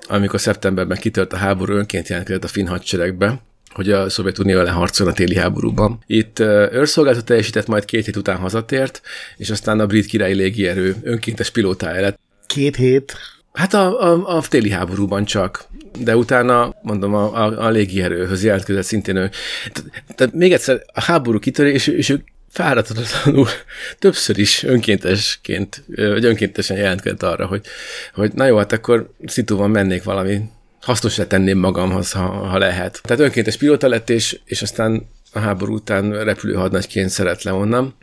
[0.08, 3.42] amikor szeptemberben kitört a háború, önként jelentkezett a finn hadseregbe,
[3.74, 6.00] hogy a Szovjetunió ellen harcol a téli háborúban.
[6.08, 9.02] Itt őrszolgálatot teljesített, majd két hét után hazatért,
[9.38, 12.20] és aztán a brit királyi légierő önkéntes pilótája lett.
[12.48, 13.16] Két hét?
[13.54, 15.66] Hát a, a, a téli háborúban csak,
[16.00, 19.30] de utána, mondom, a, a, a légierőhöz jelentkezett szintén ő.
[20.16, 23.48] Tehát még egyszer, a háború kitörés, és, és ő fáradhatatlanul
[24.00, 27.66] többször is önkéntesként, vagy önkéntesen jelentkezett arra, hogy,
[28.14, 30.42] hogy na jó, hát akkor szitúban mennék valami
[30.82, 33.00] hasznosra tenném magamhoz, ha, ha lehet.
[33.04, 37.96] Tehát önkéntes pilóta lett, és, és aztán a háború után repülőhadnagyként szeret le onnan.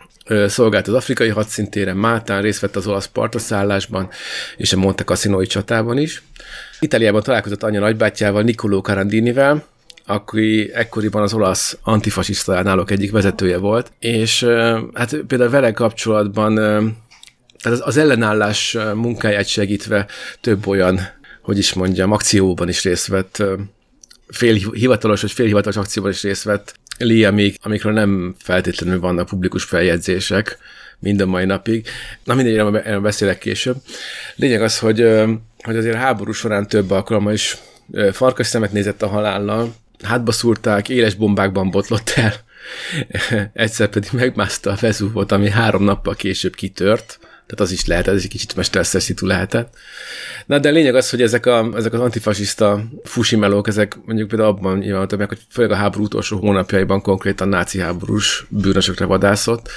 [0.47, 4.09] Szolgált az afrikai hadszintéren, Mátán, részt vett az olasz partoszállásban
[4.57, 6.23] és a Monte Cassinoi csatában is.
[6.81, 9.65] Itáliában találkozott anyja nagybátyjával, Nicolò Carandinivel,
[10.11, 14.45] aki ekkoriban az olasz antifasiszta állok egyik vezetője volt, és
[14.95, 16.55] hát például vele kapcsolatban
[17.63, 20.07] tehát az ellenállás munkáját segítve
[20.41, 21.01] több olyan,
[21.43, 23.43] hogy is mondjam, akcióban is részt vett,
[24.29, 29.65] fél hivatalos vagy félhivatalos akcióban is részt vett Lee, amik, amikről nem feltétlenül vannak publikus
[29.65, 30.59] feljegyzések
[30.99, 31.87] mind a mai napig.
[32.25, 33.77] Na mindegy, erről beszélek később.
[34.37, 35.01] Lényeg az, hogy,
[35.63, 37.57] hogy azért háború során több alkalommal is
[38.13, 42.35] farkas szemet nézett a halállal, hátba szúrták, éles bombákban botlott el,
[43.53, 47.19] egyszer pedig megmászta a Vezúvot, ami három nappal később kitört,
[47.51, 49.75] Tehát az is lehet, ez egy kicsit stresszes szitu lehetett.
[50.47, 54.49] Na, de a lényeg az, hogy ezek, a, ezek az antifasiszta fusimelók, ezek mondjuk például
[54.49, 59.71] abban nyilvánultak meg, hogy főleg a háború utolsó hónapjaiban konkrétan náci háborús bűnösökre vadászott,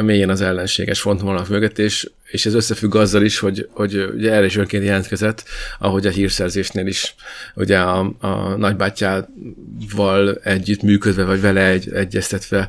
[0.00, 4.44] mélyen az ellenséges frontvonalak mögött, és, és ez összefügg azzal is, hogy, hogy ugye erre
[4.44, 5.44] is önként jelentkezett,
[5.78, 7.14] ahogy a hírszerzésnél is
[7.54, 12.68] ugye a, a nagybátyával együtt működve, vagy vele egy, egyeztetve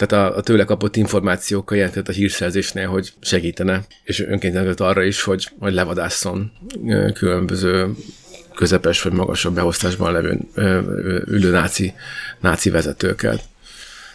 [0.00, 5.22] tehát a, a tőle kapott információkkal jelentett a hírszerzésnél, hogy segítene, és önként arra is,
[5.22, 6.52] hogy, hogy levadásszon
[7.14, 7.94] különböző
[8.54, 10.38] közepes vagy magasabb beosztásban levő
[11.26, 11.94] ülő náci,
[12.40, 13.42] náci vezetőket.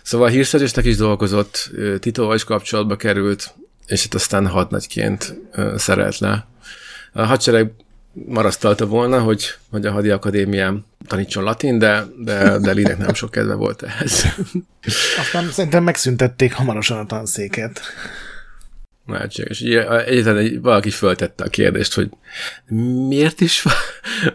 [0.02, 3.54] Szóval a hírszerzésnek is dolgozott, Titóval is kapcsolatba került,
[3.88, 5.42] és itt aztán hadnagyként
[5.76, 6.48] szerelt le.
[7.14, 7.72] A hadsereg
[8.28, 13.32] marasztalta volna, hogy, hogy a hadi akadémián tanítson latin, de, de, de Linek nem sok
[13.32, 14.26] kedve volt ehhez.
[15.20, 17.82] Aztán szerintem megszüntették hamarosan a tanszéket.
[19.08, 19.62] Lehetséges.
[20.06, 22.10] Egyetlen valaki föltette a kérdést, hogy
[23.08, 23.66] miért is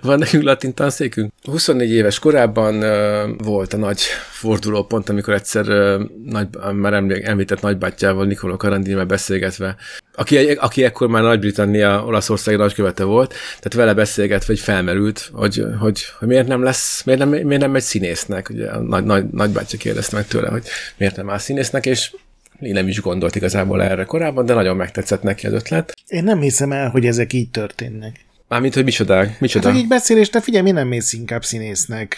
[0.01, 1.33] van nekünk latin tanszékünk?
[1.43, 8.27] 24 éves korában uh, volt a nagy fordulópont, amikor egyszer uh, nagy, már említett nagybátyjával,
[8.27, 9.77] Nikoló Karandinivel beszélgetve,
[10.15, 16.05] aki, aki ekkor már Nagy-Britannia Olaszország nagykövete volt, tehát vele beszélgetve, hogy felmerült, hogy, hogy,
[16.19, 19.79] hogy miért nem lesz, miért nem, miért nem megy színésznek, ugye a nagy, nagy, nagybátyja
[19.79, 20.65] kérdezte meg tőle, hogy
[20.97, 22.11] miért nem áll színésznek, és
[22.61, 25.95] én nem is gondolt igazából erre korábban, de nagyon megtetszett neki az ötlet.
[26.07, 28.21] Én nem hiszem el, hogy ezek így történnek.
[28.49, 29.65] Mármint, hogy micsodák, micsoda.
[29.65, 32.17] Hát, hogy így beszél, és te figyelj, mi nem mész inkább színésznek.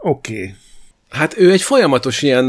[0.00, 0.32] Oké.
[0.32, 0.54] Okay.
[1.08, 2.44] Hát ő egy folyamatos ilyen,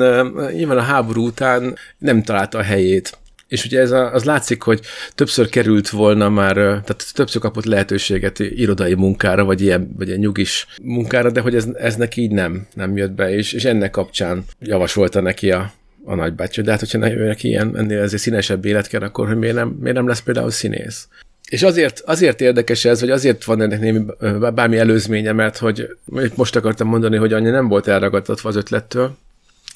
[0.54, 3.18] nyilván a háború után nem találta a helyét.
[3.48, 4.82] És ugye ez a, az látszik, hogy
[5.16, 10.68] többször került volna már, tehát többször kapott lehetőséget irodai munkára, vagy ilyen, vagy ilyen nyugis
[10.82, 14.44] munkára, de hogy ez, ez neki így nem, nem jött be, és, és ennek kapcsán
[14.60, 15.72] javasolta neki a,
[16.04, 16.64] a nagybátyja.
[16.64, 19.96] De hát, hogyha neki ilyen ennél ezért színesebb élet kell, akkor hogy miért nem, miért
[19.96, 21.08] nem lesz például színész?
[21.50, 24.06] És azért, azért érdekes ez, vagy azért van ennek némi
[24.54, 25.88] bármi előzménye, mert hogy
[26.36, 29.18] most akartam mondani, hogy anya nem volt elragadtatva az ötlettől,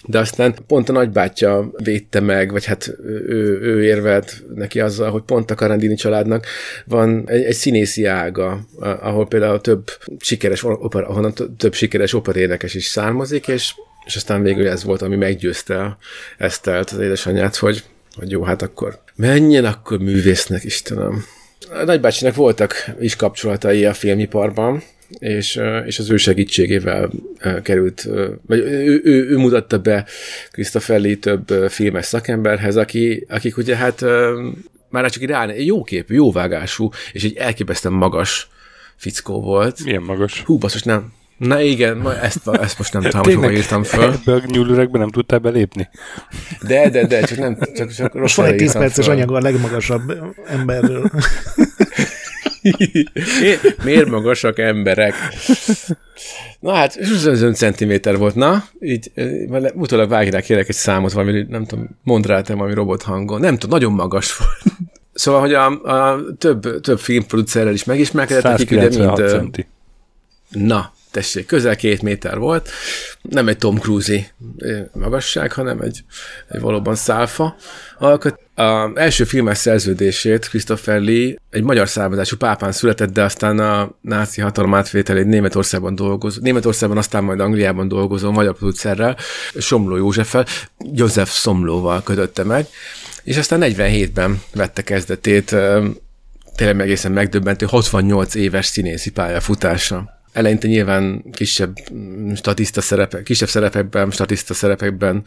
[0.05, 5.21] de aztán pont a nagybátyja védte meg, vagy hát ő, ő érvelt neki azzal, hogy
[5.21, 6.45] pont a Karandini családnak
[6.86, 12.86] van egy, egy színészi ága, ahol például több sikeres opera, ahonnan több sikeres operénekes is
[12.86, 13.73] származik, és
[14.05, 15.97] és aztán végül ez volt, ami meggyőzte
[16.37, 17.83] Esztelt, az édesanyját, hogy,
[18.15, 21.25] hogy jó, hát akkor menjen akkor művésznek, Istenem.
[21.69, 24.83] A nagybácsinak voltak is kapcsolatai a filmiparban,
[25.19, 27.11] és, és az ő segítségével
[27.63, 28.07] került,
[28.47, 30.05] vagy ő, ő, ő mutatta be
[30.51, 34.05] Christopher több filmes szakemberhez, aki, akik ugye hát
[34.89, 38.47] már csak ráni, jó képű, jó vágású, és egy elképesztően magas
[38.95, 39.83] fickó volt.
[39.83, 40.41] Milyen magas?
[40.41, 41.13] Hú, basszus, nem,
[41.43, 44.03] Na igen, ma ezt, ezt most nem tudom, hogy hova írtam föl.
[44.03, 45.89] Ebbe a nyúlüregbe nem tudtál belépni?
[46.67, 50.13] De, de, de, csak nem, csak, csak Most van egy 10 perces anyag a legmagasabb
[50.47, 51.12] emberről.
[53.84, 55.13] Miért magasak emberek?
[56.60, 59.12] Na hát, 25 cm volt, na, így
[59.73, 63.39] utólag vágj kérek egy számot, valami, nem tudom, mondd rá te valami robot hangon.
[63.39, 64.77] Nem tudom, nagyon magas volt.
[65.13, 69.29] Szóval, hogy a, a több, több filmproducerrel is megismerkedett, akik ugye mind...
[69.29, 69.65] Centi.
[70.49, 72.69] Na, tessék, közel két méter volt,
[73.21, 74.26] nem egy Tom Cruise-i
[74.93, 76.04] magasság, hanem egy,
[76.47, 77.56] egy valóban szálfa
[77.97, 78.39] alkot.
[78.56, 84.41] A első filmes szerződését Christopher Lee egy magyar származású pápán született, de aztán a náci
[84.41, 89.17] hatalom átvételét Németországban dolgozó, Németországban, aztán majd Angliában dolgozó magyar producerrel,
[89.58, 90.45] Somló Józseffel,
[90.93, 92.67] József Szomlóval kötötte meg,
[93.23, 95.56] és aztán 47-ben vette kezdetét
[96.56, 101.78] tényleg egészen megdöbbentő 68 éves színészi pályafutása eleinte nyilván kisebb
[102.36, 105.24] statiszta szerepe, kisebb szerepekben, statiszta szerepekben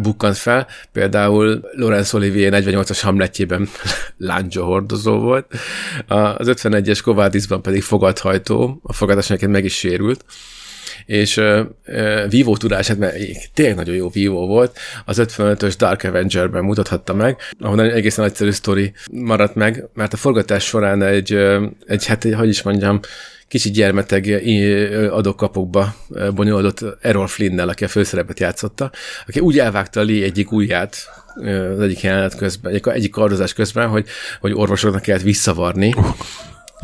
[0.00, 0.66] bukkant fel.
[0.92, 3.68] Például Lorenz Olivier 48-as Hamletjében
[4.16, 5.46] láncsa hordozó volt.
[6.06, 10.24] Az 51-es Kovádisban pedig fogadhajtó, a fogadás meg is sérült
[11.06, 13.16] és uh, uh, vívó tudását, mert
[13.54, 18.50] tényleg nagyon jó vívó volt, az 55-ös Dark Avenger-ben mutathatta meg, ahol egy egészen egyszerű
[18.50, 21.38] sztori maradt meg, mert a forgatás során egy,
[21.86, 23.00] egy hát, hogy is mondjam,
[23.48, 24.42] kicsi gyermeteg
[25.10, 25.94] adókapokba
[26.34, 28.90] bonyolódott Errol Flynn-nel, aki a főszerepet játszotta,
[29.26, 30.96] aki úgy elvágta a Lee egyik ujját
[31.44, 34.06] az egyik jelenet közben, egyik, egyik kardozás közben, hogy,
[34.40, 35.94] hogy orvosoknak kellett visszavarni,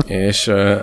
[0.07, 0.81] és uh,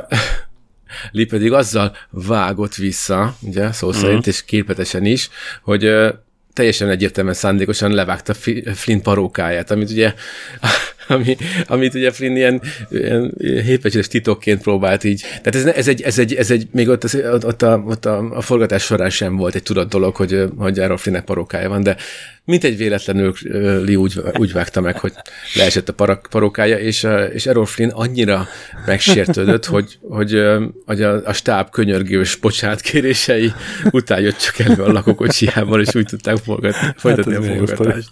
[1.11, 5.29] Lee pedig azzal vágott vissza, ugye, szó szerint, és képletesen is,
[5.63, 6.13] hogy uh,
[6.53, 8.33] teljesen egyértelműen szándékosan levágta
[8.73, 10.13] Flint parókáját, amit ugye,
[11.07, 11.37] ami,
[11.67, 15.21] amit ugye Flint ilyen, ilyen hétpecsétes titokként próbált így.
[15.21, 18.35] Tehát ez, ez, egy, ez, egy, ez egy, még ott, az, ott, a, ott a,
[18.35, 21.95] a forgatás során sem volt egy tudott dolog, hogy, hogy Errol Flintnek parókája van, de
[22.45, 23.33] mint egy véletlenül
[23.85, 25.13] Lee úgy, úgy vágta meg, hogy
[25.55, 28.47] leesett a parak, parókája, és, és Errol Flynn annyira
[28.85, 30.41] megsértődött, hogy, hogy,
[30.85, 32.39] hogy a, a stáb könyörgős
[32.81, 33.51] kérései
[33.91, 38.09] után jött csak elő a lakókocsiával, és úgy tudták forgatni, folytatni hát a forgatást.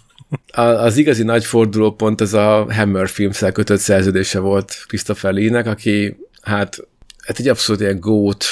[0.52, 6.16] A, az igazi nagy fordulópont ez a Hammer filmszel kötött szerződése volt Christopher Lee-nek, aki
[6.42, 6.78] hát,
[7.24, 8.44] hát egy abszolút ilyen gót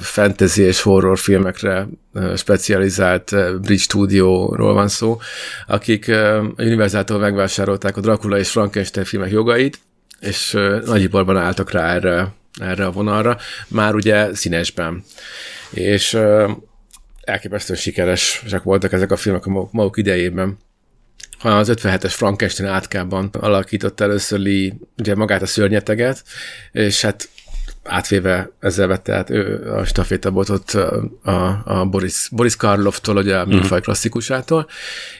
[0.00, 1.88] fantasy és horror filmekre
[2.36, 5.20] specializált Bridge Studio-ról van szó,
[5.66, 9.80] akik a Universal-tól megvásárolták a Dracula és Frankenstein filmek jogait,
[10.20, 15.04] és nagyiparban álltak rá erre, erre a vonalra, már ugye színesben.
[15.70, 16.18] És
[17.28, 20.58] elképesztően sikeresek voltak ezek a filmek a maguk idejében.
[21.42, 26.22] Az 57-es Frankenstein átkában alakított először Lee ugye magát a szörnyeteget,
[26.72, 27.28] és hát
[27.88, 30.70] átvéve ezzel vette át ő a stafétabotot
[31.22, 33.80] a, a Boris, Boris Karlofftól, ugye a műfaj uh-huh.
[33.80, 34.68] klasszikusától,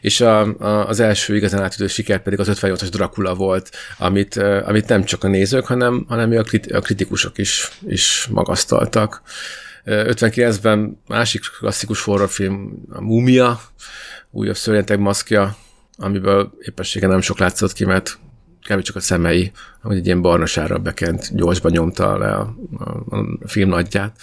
[0.00, 4.88] és a, a, az első igazán átütő siker pedig az 58-as Dracula volt, amit, amit
[4.88, 9.22] nem csak a nézők, hanem, hanem a kritikusok is, is magasztaltak.
[9.84, 13.60] 59-ben másik klasszikus horrorfilm, a Múmia,
[14.30, 15.56] újabb szörnyeteg maszkja,
[15.96, 18.18] amiből éppességen nem sok látszott ki, mert
[18.68, 18.82] kb.
[18.82, 19.50] csak a szemei,
[19.82, 24.16] hogy egy ilyen barnasára bekent, gyorsban nyomta le a, a, a film nagyját.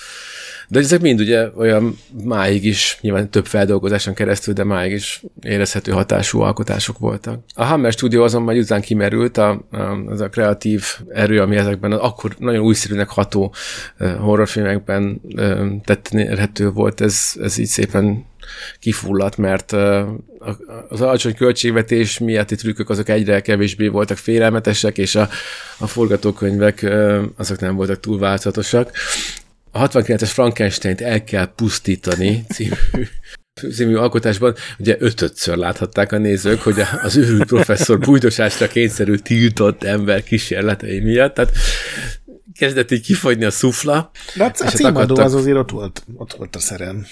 [0.67, 5.91] De ezek mind ugye olyan máig is, nyilván több feldolgozáson keresztül, de máig is érezhető
[5.91, 7.39] hatású alkotások voltak.
[7.55, 9.77] A Hammer Studio azonban után kimerült, a, a,
[10.07, 13.53] az a kreatív erő, ami ezekben az akkor nagyon újszerűnek ható
[14.19, 15.21] horrorfilmekben
[15.83, 18.25] tettérhető volt, ez, ez így szépen
[18.79, 19.71] kifulladt, mert
[20.89, 25.29] az alacsony költségvetés miatt itt trükkök azok egyre kevésbé voltak félelmetesek, és a,
[25.77, 26.95] a forgatókönyvek
[27.37, 28.91] azok nem voltak túl változatosak.
[29.71, 32.75] A 69-es Frankenstein-t el kell pusztítani című
[33.71, 40.23] című alkotásban ugye ötödször láthatták a nézők, hogy az őrült professzor bújdosásra kényszerült tiltott ember
[40.23, 41.51] kísérletei miatt, tehát
[42.57, 44.11] kezdett így kifogyni a szufla.
[44.35, 47.05] De a, a címadó az azért ott volt, ott volt a szerem.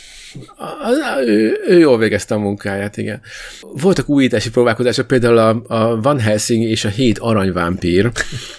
[1.26, 3.22] Ő, ő jól végezte a munkáját, igen.
[3.62, 8.12] Voltak újítási próbálkozások, például a, a Van Helsing és a hét aranyvámpír,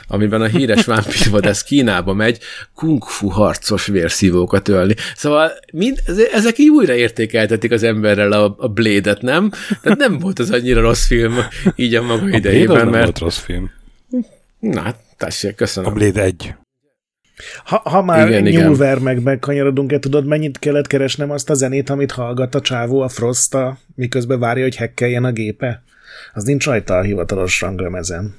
[0.09, 2.38] amiben a híres vámpírvadász Kínába megy
[2.75, 4.94] kung fu harcos vérszívókat ölni.
[5.16, 9.51] Szóval mind, ezek így újra értékeltetik az emberrel a, a Blade-et, nem?
[9.83, 11.38] Tehát nem volt az annyira rossz film
[11.77, 12.77] így a maga a idejében.
[12.77, 12.90] mert...
[12.90, 13.70] nem volt rossz film.
[14.59, 15.90] Na, tessék, köszönöm.
[15.90, 16.55] A Blade 1.
[17.64, 22.12] Ha, ha már igen, nyúlver meg megkanyarodunk-e, tudod, mennyit kellett keresnem azt a zenét, amit
[22.12, 25.83] hallgat a csávó a Frosta, miközben várja, hogy hekkeljen a gépe?
[26.33, 28.35] Az nincs rajta a hivatalos ranglemezen.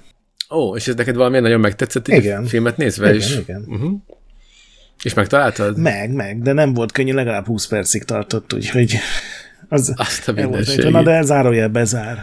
[0.49, 2.43] Ó, és ez neked valamilyen nagyon megtetszett igen.
[2.43, 3.37] a filmet nézve igen, is?
[3.37, 3.91] Igen, uh-huh.
[5.03, 5.77] És megtaláltad?
[5.77, 8.97] Meg, meg, de nem volt könnyű, legalább 20 percig tartott, úgyhogy
[9.69, 10.91] az Azt a mindenségét.
[10.91, 12.19] Na, de zárójel bezár.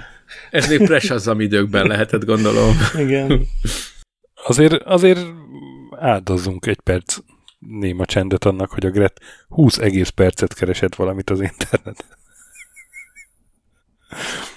[0.50, 2.76] Ez még az időkben lehetett, gondolom.
[2.98, 3.40] Igen.
[4.46, 5.20] Azért, azért
[6.02, 7.18] áldozzunk egy perc
[7.58, 12.06] néma csendet annak, hogy a Gret 20 egész percet keresett valamit az interneten.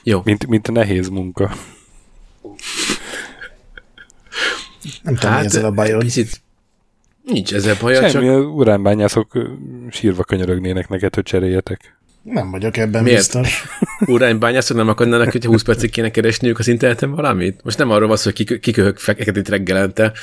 [0.04, 0.22] Jó.
[0.24, 1.56] Mint, mint nehéz munka.
[5.02, 6.02] Nem tudom, hát, ezzel a bajod.
[6.02, 6.42] Kicsit
[7.24, 8.56] nincs ezzel baja, Semmi, csak...
[8.56, 9.50] uránbányászok
[9.90, 12.00] sírva könyörögnének neked, hogy cseréljetek.
[12.26, 13.18] Nem vagyok ebben Miért?
[13.18, 13.64] biztos.
[14.06, 17.60] Uránybányászok nem akarnának, hogy 20 percig kéne keresniük az interneten valamit?
[17.64, 20.14] Most nem arról van szó, hogy kiköhök feketét reggelente,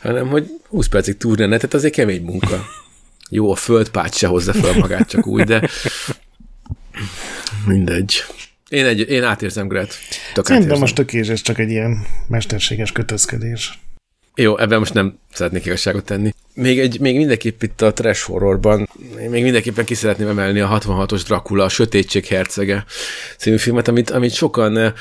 [0.00, 2.66] hanem hogy 20 percig túrni netet, azért kemény munka.
[3.30, 5.68] Jó, a földpács se hozza fel magát csak úgy, de
[7.66, 8.24] mindegy.
[8.68, 9.94] Én, egy, én átérzem, Gret.
[10.34, 13.78] Szerintem most ez csak egy ilyen mesterséges kötözködés.
[14.34, 16.34] Jó, ebben most nem szeretnék igazságot tenni.
[16.54, 18.88] Még, egy, még mindenképp itt a trash horrorban,
[19.28, 22.84] még mindenképpen ki szeretném emelni a 66-os Dracula, a Sötétség hercege
[23.38, 24.92] című filmet, amit, amit sokan eh,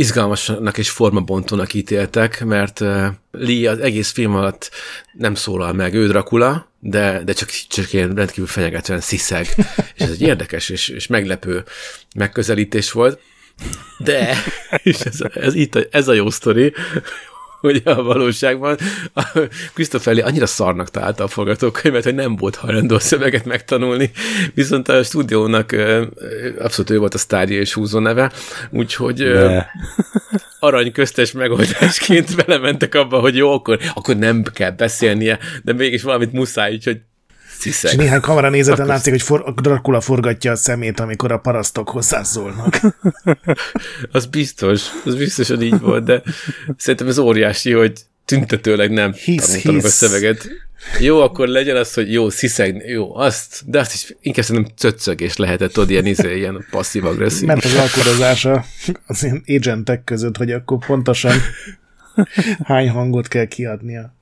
[0.00, 4.70] izgalmasnak és formabontónak ítéltek, mert uh, Lee az egész film alatt
[5.12, 9.46] nem szólal meg, ő Dracula, de, de csak, csak ilyen rendkívül fenyegetően sziszeg.
[9.94, 11.64] és ez egy érdekes és, és meglepő
[12.14, 13.20] megközelítés volt.
[13.98, 14.36] De,
[14.82, 16.72] és ez, ez, itt a, ez a jó sztori,
[17.60, 18.76] hogy a valóságban
[19.74, 24.10] Christopher annyira szarnak találta a forgatókönyvet, hogy nem volt hajlandó a szöveget megtanulni,
[24.54, 25.76] viszont a stúdiónak
[26.58, 28.32] abszolút ő volt a sztárja és húzó neve,
[28.70, 29.70] úgyhogy De.
[30.58, 36.32] arany köztes megoldásként belementek abba, hogy jó, akkor, akkor nem kell beszélnie, de mégis valamit
[36.32, 37.00] muszáj, úgyhogy
[37.60, 37.90] Sziszeg.
[37.90, 38.94] És néhány kamera nézeten Akkor...
[38.94, 42.80] látszik, hogy for, a Dracula forgatja a szemét, amikor a parasztok hozzászólnak.
[44.12, 46.22] az biztos, az biztosan így volt, de
[46.76, 49.84] szerintem ez óriási, hogy tüntetőleg nem hisz, tanultanak hisz.
[49.84, 50.48] a szöveget.
[51.00, 55.36] Jó, akkor legyen az, hogy jó, sziszeg, jó, azt, de azt is inkább szerintem cöccögés
[55.36, 57.46] lehetett ott ilyen, izé, ilyen passzív-agresszív.
[57.46, 58.64] Ment az alkodozása
[59.06, 61.32] az ilyen agentek között, hogy akkor pontosan
[62.64, 64.14] hány hangot kell kiadnia.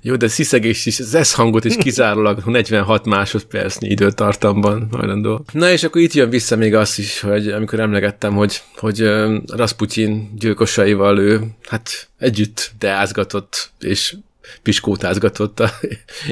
[0.00, 5.44] Jó, de sziszegés is, az S hangot is kizárólag 46 másodpercnyi időtartamban hajlandó.
[5.52, 9.10] Na és akkor itt jön vissza még az is, hogy amikor emlegettem, hogy, hogy
[9.46, 14.16] Rasputin gyilkosaival ő hát együtt deázgatott, és
[14.62, 15.70] piskótázgatott a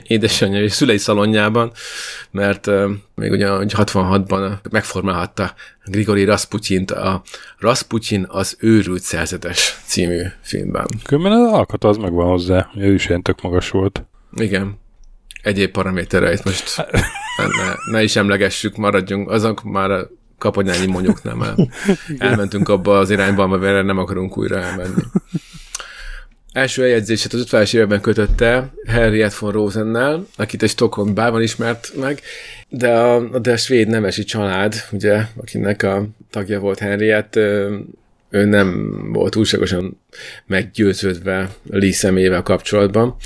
[0.02, 1.72] édesanyja és szülei szalonjában,
[2.30, 2.70] mert
[3.14, 5.54] még ugye 66-ban megformálhatta
[5.84, 7.22] Grigori Rasputyint a
[7.58, 10.86] Rasputin az őrült szerzetes című filmben.
[11.04, 14.04] Különben az alkat az megvan hozzá, ő is ilyen tök magas volt.
[14.36, 14.78] Igen.
[15.42, 16.86] Egyéb paramétereit most
[17.36, 20.08] ne, ne is emlegessük, maradjunk, azok már a
[20.38, 21.44] kaponyányi mondjuk nem
[22.18, 25.02] elmentünk abba az irányba, amivel nem akarunk újra elmenni.
[26.54, 32.20] Első eljegyzését az 50-es években kötötte Harriet von Rosennel, akit egy Stockholm bárban ismert meg,
[32.68, 37.36] de a, de a svéd nemesi család, ugye, akinek a tagja volt Henriett,
[38.30, 40.00] ő nem volt túlságosan
[40.46, 43.16] meggyőződve Lee személyével kapcsolatban,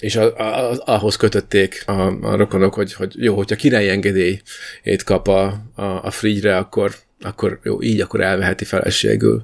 [0.00, 5.02] és a, a, a, ahhoz kötötték a, a rokonok, hogy, hogy jó, hogyha királyi engedélyét
[5.04, 9.42] kap a, a, a Frigyre, akkor akkor jó, így akkor elveheti feleségül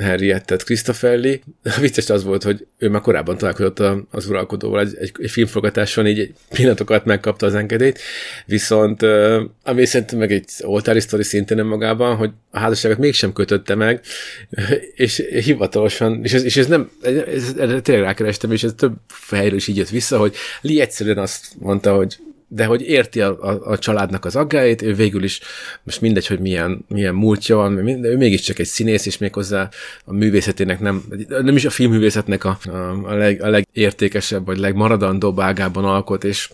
[0.00, 0.64] Henriettet.
[1.62, 3.78] A vicces az volt, hogy ő már korábban találkozott
[4.10, 7.98] az uralkodóval egy, egy, egy filmforgatáson, így egy pillanatokat megkapta az engedélyt,
[8.46, 9.02] viszont
[9.62, 14.00] ami szerintem meg egy oltári sztori szintén magában, hogy a házasságot mégsem kötötte meg,
[14.94, 18.94] és hivatalosan, és ez, és ez nem, ez, ez, tényleg rákerestem, és ez több
[19.30, 22.16] helyről is így jött vissza, hogy Lee egyszerűen azt mondta, hogy
[22.48, 25.40] de hogy érti a, a, a családnak az aggályait, ő végül is,
[25.82, 29.68] most mindegy, hogy milyen, milyen múltja van, de ő mégiscsak egy színész, és méghozzá
[30.04, 32.70] a művészetének nem, nem is a filmművészetnek a, a,
[33.04, 36.50] a, leg, a legértékesebb, vagy legmaradandóbb ágában alkot, és,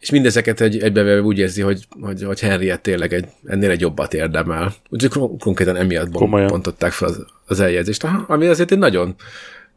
[0.00, 4.14] és mindezeket egy, egybevéve úgy érzi, hogy, hogy, hogy Henriett tényleg egy, ennél egy jobbat
[4.14, 4.74] érdemel.
[4.88, 9.14] Úgyhogy konkrétan emiatt bontották fel az, az eljegyzést, ami azért egy nagyon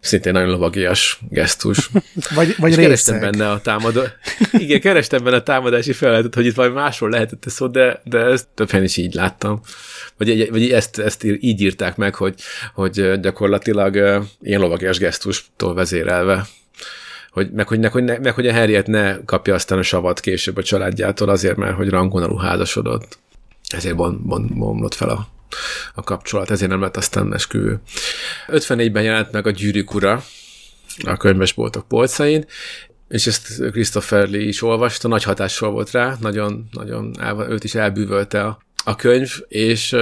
[0.02, 1.90] szintén nagyon lovagias gesztus.
[2.36, 4.02] Vagy, vagy kerestem benne a támadó...
[4.52, 8.48] Igen, kerestem benne a támadási feladatot, hogy itt valami másról lehetett szó, de, de ezt
[8.54, 9.62] több helyen is így láttam.
[10.18, 12.36] Vagy, vagy ezt, ezt így írták meg, hogy,
[12.74, 13.96] hogy gyakorlatilag
[14.42, 16.48] ilyen lovagias gesztustól vezérelve
[17.32, 20.20] hogy, meg, hogy, meg, hogy, ne, meg, hogy a Harriet ne kapja aztán a savat
[20.20, 23.20] később a családjától azért, mert hogy rangon házasodott.
[23.68, 25.28] Ezért bomlott fel a
[25.94, 27.82] a kapcsolat, ezért nem lett aztán esküvő.
[28.48, 30.24] 54-ben jelent meg a Gyűrűk ura
[31.04, 32.46] a könyvesboltok polcain,
[33.08, 37.16] és ezt Christopher Lee is olvasta, nagy hatással volt rá, nagyon, nagyon
[37.50, 39.96] őt is elbűvölte a, a könyv, és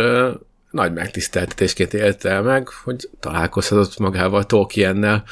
[0.71, 5.23] nagy megtiszteltetésként élte meg, hogy találkozhatott magával Tolkiennel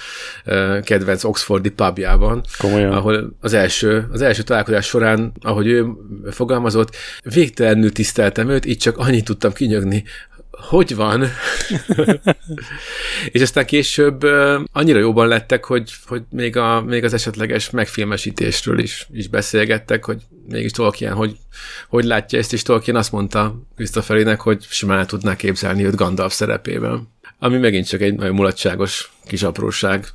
[0.84, 2.92] kedvenc Oxfordi pubjában, Komolyan.
[2.92, 5.86] ahol az első, az első találkozás során, ahogy ő
[6.32, 10.04] fogalmazott, végtelenül tiszteltem őt, így csak annyit tudtam kinyögni,
[10.60, 11.24] hogy van?
[13.32, 14.24] és aztán később
[14.72, 20.22] annyira jóban lettek, hogy, hogy még, a, még az esetleges megfilmesítésről is, is beszélgettek, hogy
[20.48, 21.38] mégis Tolkien, hogy,
[21.88, 26.34] hogy látja ezt, és Tolkien azt mondta Christopherinek, hogy simán el tudná képzelni őt Gandalf
[26.34, 27.08] szerepében.
[27.40, 30.08] Ami megint csak egy nagyon mulatságos kis apróság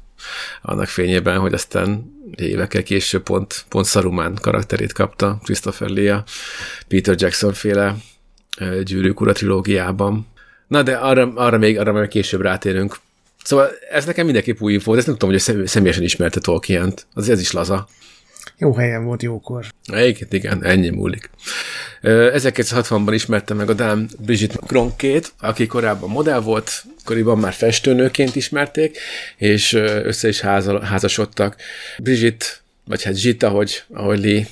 [0.63, 6.25] annak fényében, hogy aztán évekkel később pont, pont Saruman karakterét kapta Christopher Lee
[6.89, 7.97] Peter Jackson féle
[8.85, 10.27] Gyűrűk ura trilógiában.
[10.73, 12.97] Na, de arra, arra, még, arra még később rátérünk.
[13.45, 17.07] Szóval ez nekem mindenképp új info, de ezt nem tudom, hogy személyesen ismerte Tolkien-t.
[17.15, 17.89] Az ez is laza.
[18.59, 19.65] Jó helyen volt jókor.
[19.87, 21.31] Igen, igen, ennyi múlik.
[22.03, 28.99] 1960-ban ismerte meg a Dán Brigitte Kronkét, aki korábban modell volt, akkoriban már festőnőként ismerték,
[29.37, 30.41] és össze is
[30.83, 31.57] házasodtak.
[31.99, 32.47] Brigitte,
[32.85, 34.47] vagy hát Zsita, ahogy, ahogy Lee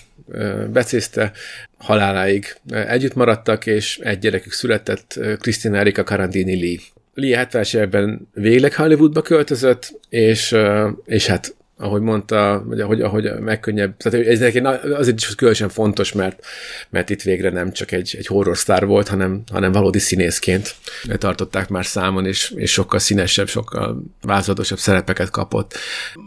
[0.73, 1.33] becézte,
[1.81, 6.79] haláláig együtt maradtak, és egy gyerekük született, Krisztina Erika Carandini Lee.
[7.15, 10.57] Lee 70-es években végleg Hollywoodba költözött, és,
[11.05, 14.59] és hát ahogy mondta, vagy ahogy, ahogy megkönnyebb, tehát ez neki
[14.95, 16.45] azért is különösen fontos, mert,
[16.91, 20.75] mert itt végre nem csak egy, egy horror sztár volt, hanem, hanem valódi színészként
[21.19, 25.75] tartották már számon, és, és sokkal színesebb, sokkal változatosabb szerepeket kapott.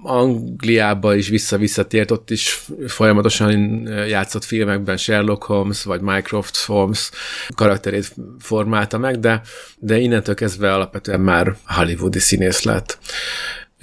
[0.03, 7.09] Angliába is vissza-visszatért, ott is folyamatosan játszott filmekben Sherlock Holmes, vagy Mycroft Holmes
[7.55, 9.41] karakterét formálta meg, de,
[9.77, 12.97] de innentől kezdve alapvetően már hollywoodi színész lett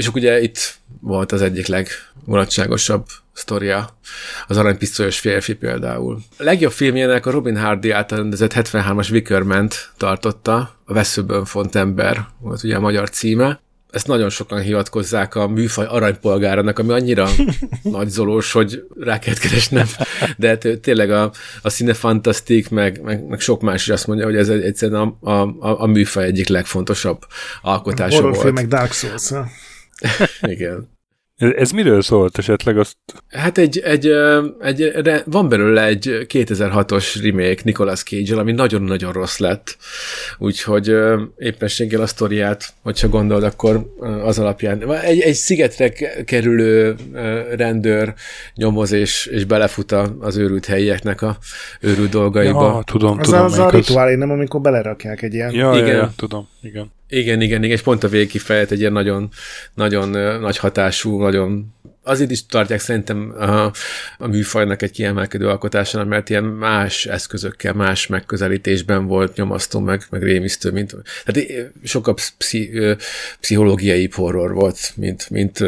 [0.00, 3.98] és ugye itt volt az egyik legmulatságosabb sztoria,
[4.46, 6.18] az aranypisztolyos férfi például.
[6.38, 12.26] A legjobb filmjének a Robin Hardy által rendezett 73-as Wickerment tartotta, a Veszőbön font ember
[12.38, 17.28] volt ugye a magyar címe, ezt nagyon sokan hivatkozzák a műfaj aranypolgárának, ami annyira
[17.82, 19.86] nagyzolós, hogy rá kellett keresnem,
[20.36, 21.32] de hát tényleg a,
[21.62, 25.30] a színe fantasztik, meg, meg, meg, sok más is azt mondja, hogy ez egyszerűen a,
[25.30, 27.26] a, a, műfaj egyik legfontosabb
[27.62, 28.52] alkotása volt.
[28.52, 29.30] meg Dark Souls,
[30.42, 30.88] Igen.
[31.40, 32.78] Ez, ez miről szólt esetleg?
[32.78, 32.96] Azt...
[33.28, 34.06] Hát egy, egy,
[34.60, 39.76] egy, egy, van belőle egy 2006-os remake Nicolas cage ami nagyon-nagyon rossz lett.
[40.38, 40.94] Úgyhogy
[41.36, 43.94] éppességgel a sztoriát, hogyha gondolod, akkor
[44.24, 44.92] az alapján.
[44.92, 45.88] Egy, egy szigetre
[46.24, 46.96] kerülő
[47.56, 48.14] rendőr
[48.54, 51.38] nyomoz és, és belefut az őrült helyieknek a
[51.80, 52.66] őrült dolgaiba.
[52.66, 53.44] Ja, tudom, az tudom.
[53.44, 55.52] Az a rituálé, nem amikor belerakják egy ilyen.
[55.52, 55.86] Ja, igen.
[55.86, 56.90] Ja, ja, tudom, igen.
[57.10, 59.28] Igen, igen, igen, és pont a végkifejlet egy ilyen nagyon,
[59.74, 60.08] nagyon
[60.40, 61.74] nagy hatású, nagyon
[62.10, 63.72] azért is tartják szerintem a,
[64.18, 70.22] a műfajnak egy kiemelkedő alkotásának, mert ilyen más eszközökkel, más megközelítésben volt nyomasztó, meg, meg
[70.22, 70.94] rémisztő, mint,
[71.24, 71.50] tehát
[71.84, 72.70] sokkal pszi,
[73.40, 75.60] pszichológiai horror volt, mint, mint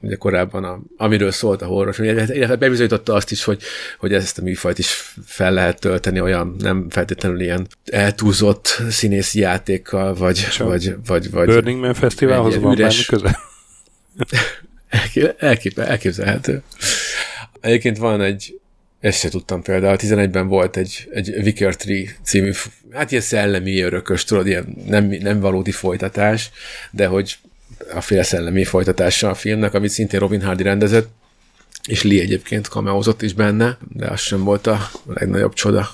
[0.00, 3.62] ugye korábban, a, amiről szólt a horror, illetve bebizonyította azt is, hogy,
[3.98, 10.14] hogy ezt a műfajt is fel lehet tölteni olyan nem feltétlenül ilyen eltúzott színészi játékkal,
[10.14, 13.06] vagy, vagy, vagy, vagy Burning Man Fesztiválhoz van üres...
[13.06, 13.38] bármi köze?
[15.38, 16.62] Elkép, elképzelhető.
[17.60, 18.60] Egyébként van egy,
[19.00, 22.52] ezt se tudtam például, 11-ben volt egy, egy Vicker Tree című,
[22.90, 26.50] hát ilyen szellemi örökös, tudod, ilyen nem, nem valódi folytatás,
[26.90, 27.38] de hogy
[27.94, 31.08] a fél szellemi folytatása a filmnek, amit szintén Robin Hardy rendezett,
[31.88, 35.88] és Lee egyébként kameózott is benne, de az sem volt a legnagyobb csoda.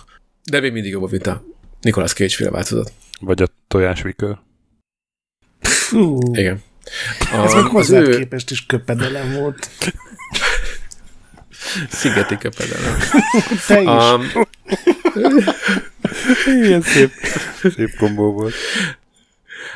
[0.45, 1.45] De még mindig jobb, mint a
[1.81, 2.93] Nicolas Cage féle változat.
[3.21, 4.39] Vagy a tojás Vicker.
[6.33, 6.63] Igen.
[7.33, 8.19] A, Ez meg hozzád ő...
[8.19, 9.71] képest is köpedelem volt.
[11.89, 12.99] Szigeti köpedelem.
[13.67, 13.89] Te is.
[13.89, 14.31] Um,
[16.63, 17.11] Ilyen szép,
[17.77, 18.55] szép kombó volt.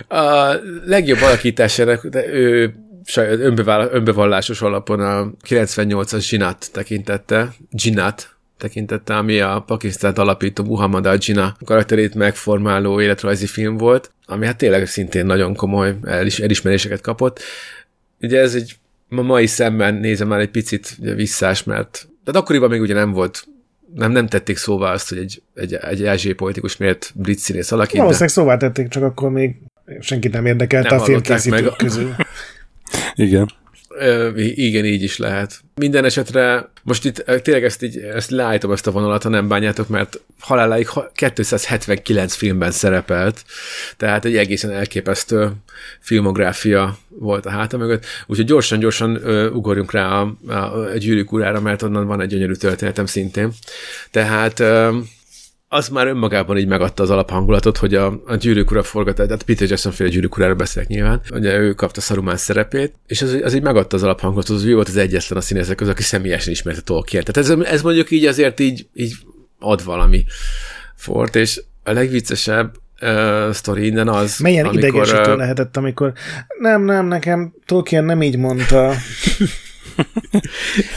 [0.09, 0.55] A
[0.85, 2.75] legjobb alakításának, ő
[3.91, 11.19] önbevallásos alapon a 98-as Zsinát tekintette, Zsinát tekintette, ami a Pakisztánt alapító Muhammad al
[11.65, 17.41] karakterét megformáló életrajzi film volt, ami hát tényleg szintén nagyon komoly elis- elismeréseket kapott.
[18.21, 18.77] Ugye ez egy
[19.09, 23.13] ma mai szemben nézem már egy picit ugye, visszás, mert tehát akkoriban még ugye nem
[23.13, 23.47] volt
[23.95, 27.97] nem, nem tették szóvá azt, hogy egy, egy, egy ázsiai politikus miért brit színész alakít.
[27.97, 28.41] Valószínűleg de...
[28.41, 29.57] szóvá tették, csak akkor még
[30.01, 31.77] senkit nem érdekelte nem a filmkészítők meg.
[31.77, 32.15] közül.
[33.15, 33.51] Igen.
[34.37, 35.61] Igen, így is lehet.
[35.75, 39.89] Minden esetre most itt tényleg ezt, így, ezt leállítom ezt a vonalat, ha nem bánjátok,
[39.89, 40.89] mert haláláig
[41.35, 43.45] 279 filmben szerepelt,
[43.97, 45.51] tehát egy egészen elképesztő
[46.01, 49.17] filmográfia volt a háta mögött, úgyhogy gyorsan-gyorsan
[49.53, 53.53] ugorjunk rá a, a, a gyűrűk urára, mert onnan van egy gyönyörű történetem szintén.
[54.11, 54.63] Tehát
[55.77, 59.69] az már önmagában így megadta az alaphangulatot, hogy a, a gyűrűk ura forgatás, tehát Peter
[59.69, 63.63] Jackson féle gyűrűk urára beszélek nyilván, ugye ő kapta Saruman szerepét, és az, az így
[63.63, 67.25] megadta az alaphangulatot, hogy ő volt az egyetlen a színészek közül, aki személyesen ismerte Tolkien.
[67.25, 69.15] Tehát ez, ez mondjuk így azért így, így
[69.59, 70.25] ad valami
[70.95, 76.13] fort, és a legviccesebb uh, sztori innen az, Milyen amikor, idegesítő uh, lehetett, amikor
[76.59, 78.93] nem, nem, nekem Tolkien nem így mondta.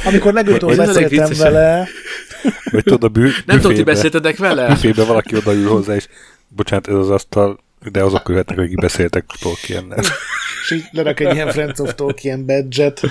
[0.07, 1.88] amikor legutóbb beszéltem vele,
[2.72, 4.68] vagy tudod, a bű, Nem tudom, ti beszéltetek vele?
[4.68, 6.08] Büfébe valaki odaül hozzá, és
[6.48, 7.60] bocsánat, ez az asztal,
[7.92, 10.04] de azok követnek, akik beszéltek Tolkiennel.
[10.64, 13.02] és így lerak egy ilyen Friends of Tolkien badge-et.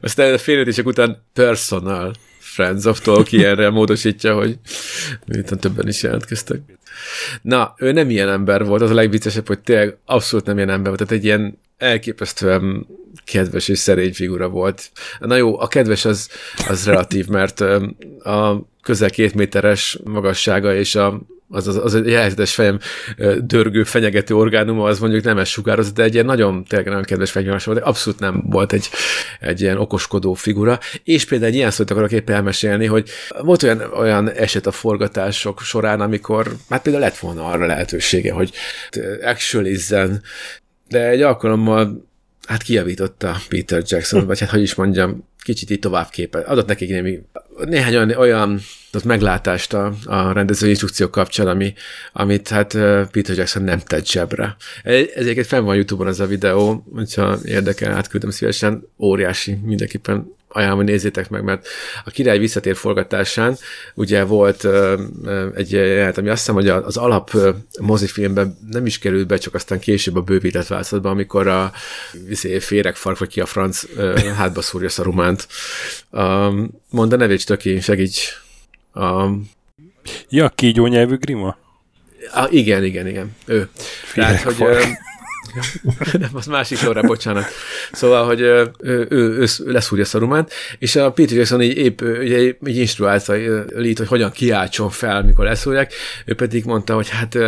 [0.00, 4.58] Aztán a félretések után personal Friends of Tolkienre módosítja, hogy
[5.26, 6.60] miután többen is jelentkeztek.
[7.42, 10.86] Na, ő nem ilyen ember volt, az a legviccesebb, hogy tényleg abszolút nem ilyen ember
[10.86, 12.86] volt, tehát egy ilyen elképesztően
[13.24, 14.90] kedves és szerény figura volt.
[15.18, 16.28] Na jó, a kedves az,
[16.68, 17.60] az relatív, mert
[18.20, 22.78] a közel két méteres magassága és a az, az, az egy jelzetes fejem
[23.38, 27.30] dörgő, fenyegető orgánuma, az mondjuk nem ez sugároz, de egy ilyen nagyon, tényleg nagyon kedves
[27.30, 28.88] fegyveres volt, abszolút nem volt egy,
[29.40, 30.78] egy ilyen okoskodó figura.
[31.04, 33.10] És például egy ilyen szót akarok éppen elmesélni, hogy
[33.40, 38.50] volt olyan, olyan eset a forgatások során, amikor hát például lett volna arra lehetősége, hogy
[39.22, 40.22] actualizzen,
[40.94, 42.08] de egy alkalommal
[42.46, 46.46] hát kijavította Peter Jackson, vagy hát hogy is mondjam, kicsit így tovább képet.
[46.46, 47.20] Adott nekik némi,
[47.64, 48.60] néhány olyan, olyan
[48.92, 51.74] ott meglátást a, a rendezői instrukciók kapcsán, ami,
[52.12, 52.72] amit hát
[53.10, 54.56] Peter Jackson nem tett zsebre.
[55.14, 60.86] Ezeket fenn van YouTube-on ez a videó, hogyha érdekel, átküldöm szívesen, óriási, mindenképpen ajánlom, hogy
[60.86, 61.66] nézzétek meg, mert
[62.04, 63.56] a király visszatér forgatásán
[63.94, 64.66] ugye volt
[65.54, 67.30] egy jelenet, ami azt hiszem, hogy az alap
[67.80, 71.72] mozifilmben nem is került be, csak aztán később a bővített változatban, amikor a
[72.28, 73.82] izé, féreg fark, vagy ki a franc
[74.36, 75.48] hátba szúrja Szarumánt.
[76.90, 78.42] Mondd a nevét, Töki, segíts.
[78.94, 79.50] Um,
[80.28, 81.56] ja, kígyó nyelvű grima?
[82.32, 83.36] Ah, igen, igen, igen.
[83.46, 83.68] Ő.
[84.14, 84.56] Tehát, hogy,
[86.12, 87.44] nem, az másik óra, bocsánat.
[87.92, 92.76] Szóval, hogy ő, ő, ő, leszúrja Szarumánt, és a Peter Jackson így épp ugye, így
[92.76, 93.32] instruálta
[93.68, 95.92] Lee-t, hogy hogyan kiáltson fel, mikor leszúrják,
[96.24, 97.38] ő pedig mondta, hogy hát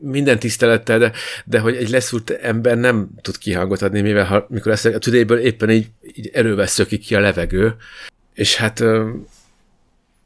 [0.00, 1.12] minden tisztelettel, de,
[1.44, 5.38] de hogy egy leszúrt ember nem tud kihangot adni, mivel ha, mikor lesz a tüdéből
[5.38, 7.76] éppen így, így erővel szökik ki a levegő,
[8.34, 8.84] és hát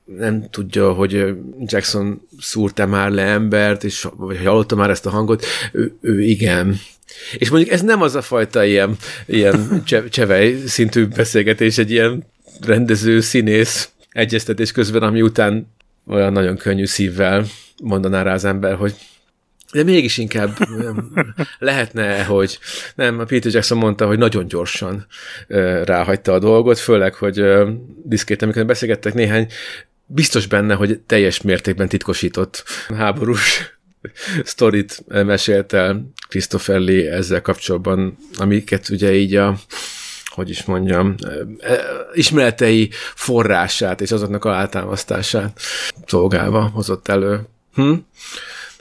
[0.04, 5.44] nem tudja, hogy Jackson szúrta már le embert, és, vagy hallotta már ezt a hangot,
[5.72, 6.76] ő, ő igen.
[7.38, 8.96] És mondjuk ez nem az a fajta ilyen,
[9.26, 12.24] ilyen csevej szintű beszélgetés, egy ilyen
[12.60, 15.72] rendező, színész egyeztetés közben, ami után
[16.06, 17.44] olyan nagyon könnyű szívvel
[17.82, 18.94] mondaná rá az ember, hogy
[19.72, 20.56] de mégis inkább
[21.58, 22.58] lehetne, hogy
[22.94, 25.06] nem, a Peter Jackson mondta, hogy nagyon gyorsan
[25.84, 27.44] ráhagyta a dolgot, főleg, hogy
[28.02, 29.48] diszkréten, amikor beszélgettek néhány
[30.06, 32.64] biztos benne, hogy teljes mértékben titkosított
[32.96, 33.78] háborús
[34.44, 39.56] sztorit mesélt el Christopher Lee ezzel kapcsolatban, amiket ugye így a
[40.34, 41.14] hogy is mondjam,
[42.12, 45.60] ismeretei forrását és azoknak a áltámasztását
[46.06, 47.46] szolgálva hozott elő.
[47.74, 47.94] Hm?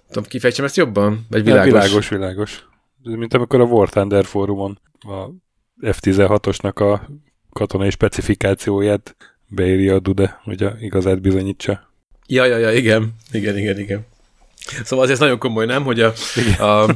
[0.07, 1.25] Tudom, kifejtsem ezt jobban?
[1.29, 1.71] Vagy világos?
[1.71, 2.65] Világos, világos.
[3.03, 5.29] Mint amikor a War Thunder fórumon a
[5.81, 7.09] F-16-osnak a
[7.51, 9.15] katonai specifikációját
[9.53, 11.89] beírja a Dude, hogy a igazát bizonyítsa.
[12.27, 13.13] Ja, ja, ja, igen.
[13.31, 14.05] Igen, igen, igen.
[14.83, 16.13] Szóval azért nagyon komoly, nem, hogy a,
[16.59, 16.95] a, a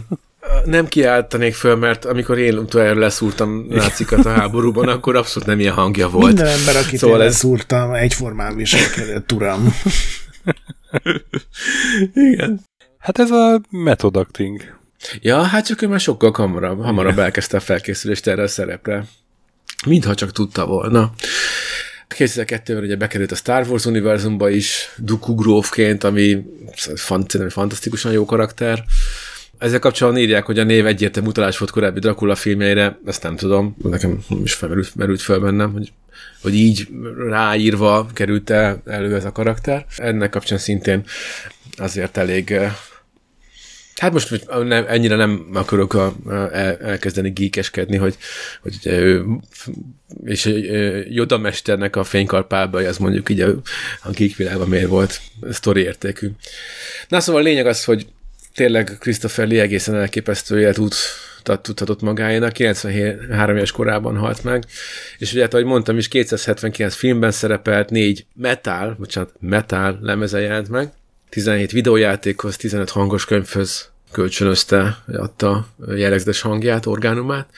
[0.65, 5.73] nem kiáltanék föl, mert amikor én utoljára leszúrtam nácikat a háborúban, akkor abszolút nem ilyen
[5.73, 6.25] hangja volt.
[6.25, 7.31] Minden ember, akit szóval én ez...
[7.31, 9.73] leszúrtam, egyformán viselkedett, uram.
[12.13, 12.61] Igen.
[12.97, 14.75] Hát ez a method acting.
[15.21, 19.05] Ja, hát csak ő már sokkal hamarabb, hamarabb elkezdte a felkészülést erre a szerepre.
[19.85, 21.11] Mintha csak tudta volna.
[22.15, 26.45] 2002-ben ugye bekerült a Star Wars univerzumba is, Dooku Grófként, ami
[26.95, 28.83] fant, fantasztikusan jó karakter.
[29.57, 33.75] Ezzel kapcsolatban írják, hogy a név egyértelmű utalás volt korábbi Dracula filmjeire, ezt nem tudom,
[33.83, 35.91] nekem is felmerült, merült fel bennem, hogy,
[36.41, 36.87] hogy így
[37.29, 39.85] ráírva került el elő ez a karakter.
[39.97, 41.03] Ennek kapcsán szintén
[41.77, 42.59] azért elég
[43.97, 46.15] Hát most nem, ennyire nem akarok a,
[46.51, 48.17] el, elkezdeni gíkeskedni, hogy,
[48.61, 49.25] hogy ő,
[50.23, 50.49] és
[51.09, 53.49] Joda mesternek a fénykarpába, az mondjuk így a,
[54.03, 56.29] a geek világban miért volt sztori értékű.
[57.07, 58.07] Na szóval a lényeg az, hogy
[58.55, 60.95] tényleg Christopher Lee egészen elképesztő életút
[61.43, 64.63] tudhatott magáénak, 93 éves korában halt meg,
[65.17, 70.69] és ugye, hát, ahogy mondtam is, 279 filmben szerepelt, négy metal, bocsánat, metal lemeze jelent
[70.69, 70.91] meg,
[71.29, 77.49] 17 videójátékhoz, 15 hangos könyvhöz kölcsönözte, adta jellegzetes hangját, orgánumát.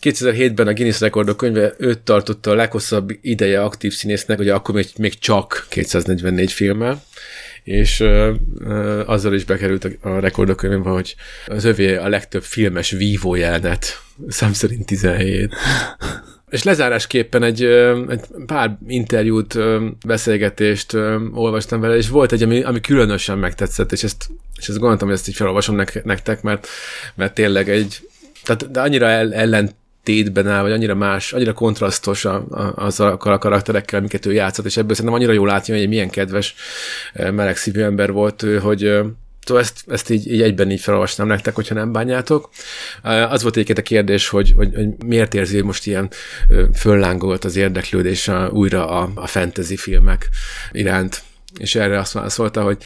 [0.00, 4.86] 2007-ben a Guinness Rekordok könyve őt tartotta a leghosszabb ideje aktív színésznek, ugye akkor még,
[4.98, 7.02] még csak 244 filmmel,
[7.62, 11.14] és ö, ö, azzal is bekerült a, a rekordok könyvbe, hogy
[11.46, 15.54] az övé a legtöbb filmes vívó jelenet, szám szerint 17.
[16.50, 17.64] És lezárásképpen egy,
[18.08, 19.58] egy pár interjút,
[20.06, 20.94] beszélgetést
[21.32, 24.26] olvastam vele, és volt egy, ami, ami különösen megtetszett, és ezt,
[24.58, 26.66] és ezt gondoltam, hogy ezt így felolvasom nektek, mert,
[27.14, 28.00] mert tényleg egy,
[28.44, 33.38] tehát de annyira el, ellentétben áll, vagy annyira más, annyira kontrasztos a, a, azokkal a
[33.38, 36.54] karakterekkel, amiket ő játszott, és ebből szerintem annyira jól látja, hogy egy milyen kedves,
[37.14, 39.00] melegszívű ember volt ő, hogy
[39.56, 42.50] Ezt, ezt így, így egyben így felolvasnám nektek, hogyha nem bánjátok.
[43.02, 46.10] Az volt egyébként a kérdés, hogy, hogy, hogy miért érzi most ilyen
[46.74, 50.28] föllángolt az érdeklődés a, újra a, a fantasy filmek
[50.72, 51.22] iránt.
[51.58, 52.76] És erre azt válaszolta, hogy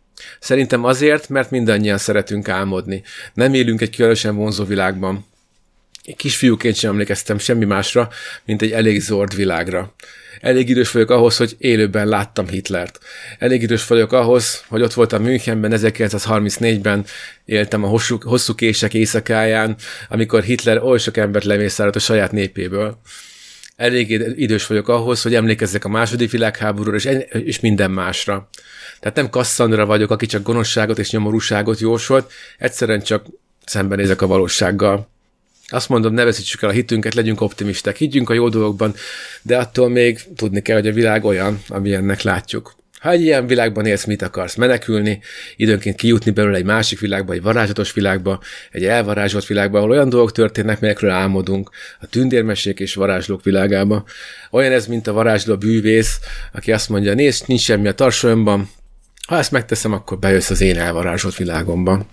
[0.41, 3.03] szerintem azért, mert mindannyian szeretünk álmodni.
[3.35, 5.31] Nem élünk egy különösen vonzó világban.
[6.17, 8.09] Kisfiúként sem emlékeztem semmi másra,
[8.45, 9.95] mint egy elég zord világra.
[10.41, 12.99] Elég idős vagyok ahhoz, hogy élőben láttam Hitlert.
[13.39, 17.05] Elég idős vagyok ahhoz, hogy ott voltam Münchenben 1934-ben,
[17.45, 19.77] éltem a hosszú, hosszú kések éjszakáján,
[20.09, 23.01] amikor Hitler oly sok embert lemészárolt a saját népéből.
[23.77, 28.49] Elég idős vagyok ahhoz, hogy emlékezzek a második világháborúra és, és minden másra.
[29.01, 33.27] Tehát nem Kasszandra vagyok, aki csak gonoszságot és nyomorúságot jósolt, egyszerűen csak
[33.65, 35.12] szembenézek a valósággal.
[35.73, 38.95] Azt mondom, ne veszítsük el a hitünket, legyünk optimisták, higgyünk a jó dolgokban,
[39.43, 42.75] de attól még tudni kell, hogy a világ olyan, ami ennek látjuk.
[43.01, 44.55] Ha egy ilyen világban élsz, mit akarsz?
[44.55, 45.21] Menekülni,
[45.57, 50.33] időnként kijutni belőle egy másik világba, egy varázslatos világba, egy elvarázsolt világba, ahol olyan dolgok
[50.33, 51.71] történnek, melyekről álmodunk,
[52.01, 54.05] a tündérmesék és varázslók világába.
[54.51, 56.19] Olyan ez, mint a varázsló bűvész,
[56.53, 58.71] aki azt mondja, nézd, nincs semmi a tarsolyomban,
[59.27, 62.07] ha ezt megteszem, akkor bejössz az én elvarázsolt világomba.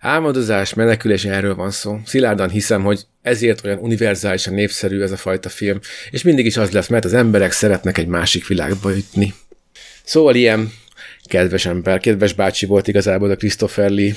[0.00, 2.00] Álmodozás, menekülés, erről van szó.
[2.04, 5.78] Szilárdan hiszem, hogy ezért olyan univerzálisan népszerű ez a fajta film,
[6.10, 9.34] és mindig is az lesz, mert az emberek szeretnek egy másik világba jutni.
[10.04, 10.72] Szóval ilyen
[11.24, 14.14] kedves ember, kedves bácsi volt igazából a Christopher Lee,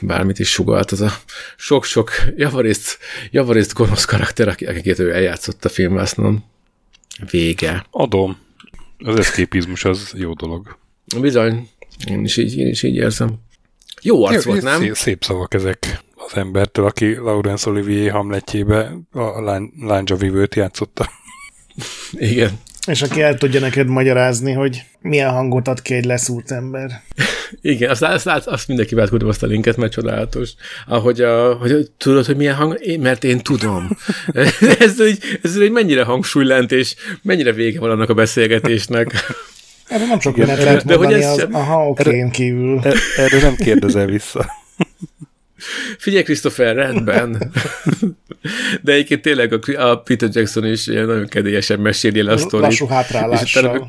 [0.00, 1.12] bármit is sugalt, az a
[1.56, 2.98] sok-sok javarészt,
[3.30, 6.44] javarészt gonosz karakter, akiket ő eljátszott a filmvásznon.
[7.30, 7.86] Vége.
[7.90, 8.38] Adom.
[8.98, 10.78] Az eszképizmus az jó dolog.
[11.20, 11.68] Bizony.
[12.08, 13.44] Én is így, én is így érzem.
[14.06, 14.80] Jó arc volt, nem?
[14.80, 19.40] Szép, szép szavak ezek az embertől, aki Laurence Olivier Hamletjébe a
[19.80, 21.10] lándzsa vívőt játszotta.
[22.12, 22.50] Igen.
[22.86, 27.02] És aki el tudja neked magyarázni, hogy milyen hangot ad ki egy leszúrt ember.
[27.60, 30.50] Igen, azt, azt, azt, azt mindenki átküldöm azt a linket, mert csodálatos.
[30.86, 33.88] Ahogy, a, hogy tudod, hogy milyen hang, én, mert én tudom.
[34.78, 39.12] ez, egy, ez egy mennyire hangsúlylent, és mennyire vége van annak a beszélgetésnek.
[39.88, 42.80] Erre nem sok mindent lehet mondani, hogy ez az, aha, oké, okay, kívül.
[42.82, 44.46] Er, erre nem kérdezel vissza.
[45.98, 47.52] Figyelj, Christopher, rendben.
[48.82, 52.66] De egyébként tényleg a, a Peter Jackson is nagyon kedélyesen meséli el a sztorit.
[52.66, 53.88] Lassú hátrálással.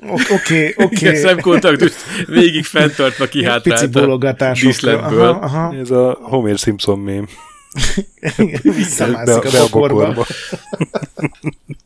[0.00, 0.74] Oké, oké.
[0.76, 1.16] Okay, okay.
[1.16, 4.74] szemkontaktust végig fenntartva kihátrált Pici bologatások.
[4.82, 5.74] Aha, aha.
[5.74, 7.28] Ez a Homer Simpson mém.
[8.62, 10.26] Visszamászik a, a bokorba.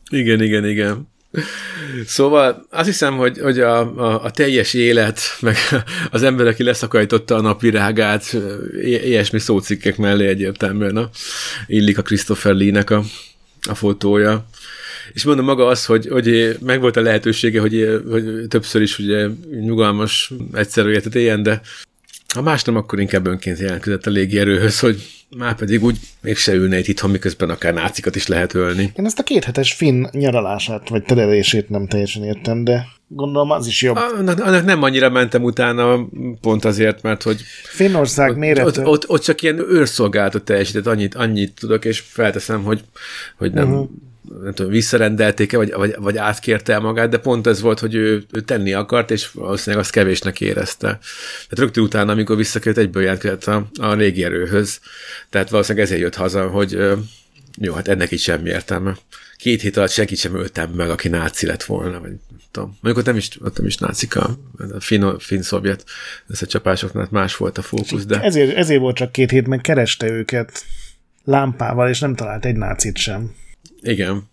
[0.09, 1.11] igen, igen, igen.
[2.05, 5.55] Szóval azt hiszem, hogy, hogy a, a, a teljes élet, meg
[6.11, 8.37] az ember, aki leszakarította a napvirágát,
[8.81, 11.09] ilyesmi szócikkek mellé egyértelműen a,
[11.67, 13.03] illik a Christopher Lee-nek a,
[13.69, 14.45] a fotója.
[15.13, 19.27] És mondom maga az, hogy, hogy megvolt a lehetősége, hogy, hogy többször is ugye
[19.59, 21.61] nyugalmas, egyszerű életet éljen, de
[22.33, 26.77] ha más nem, akkor inkább önként jelentkezett a légierőhöz, hogy már pedig úgy mégse ülne
[26.77, 28.91] itt itthon, miközben akár nácikat is lehet ölni.
[28.95, 33.81] Én ezt a kéthetes finn nyaralását, vagy terelését nem teljesen értem, de gondolom az is
[33.81, 33.95] jobb.
[33.95, 36.07] Annak, annak nem annyira mentem utána,
[36.41, 37.41] pont azért, mert hogy...
[37.63, 38.65] Finnország méret.
[38.65, 42.83] Ott, ott, ott, csak ilyen őrszolgálatot teljesített, annyit, annyit tudok, és felteszem, hogy,
[43.37, 43.71] hogy nem...
[43.71, 43.89] Uh-huh
[44.41, 48.23] nem tudom, visszarendelték-e, vagy, vagy, vagy átkérte el magát, de pont ez volt, hogy ő,
[48.31, 50.87] ő tenni akart, és valószínűleg azt kevésnek érezte.
[50.87, 54.79] Tehát rögtön utána, amikor visszakért, egyből jelentkezett a, a régi erőhöz.
[55.29, 56.77] Tehát valószínűleg ezért jött haza, hogy
[57.57, 58.97] jó, hát ennek is semmi értelme.
[59.37, 62.77] Két hét alatt senkit sem öltem meg, aki náci lett volna, vagy nem tudom.
[62.81, 65.83] Mondjuk ott nem is, ott nem is nácika, a finn, finn-szovjet
[66.27, 68.21] összecsapásoknál más volt a fókusz, de...
[68.21, 70.63] Ezért, ezért volt csak két hét, meg kereste őket
[71.23, 73.35] lámpával, és nem talált egy nácit sem.
[73.83, 74.29] Igen,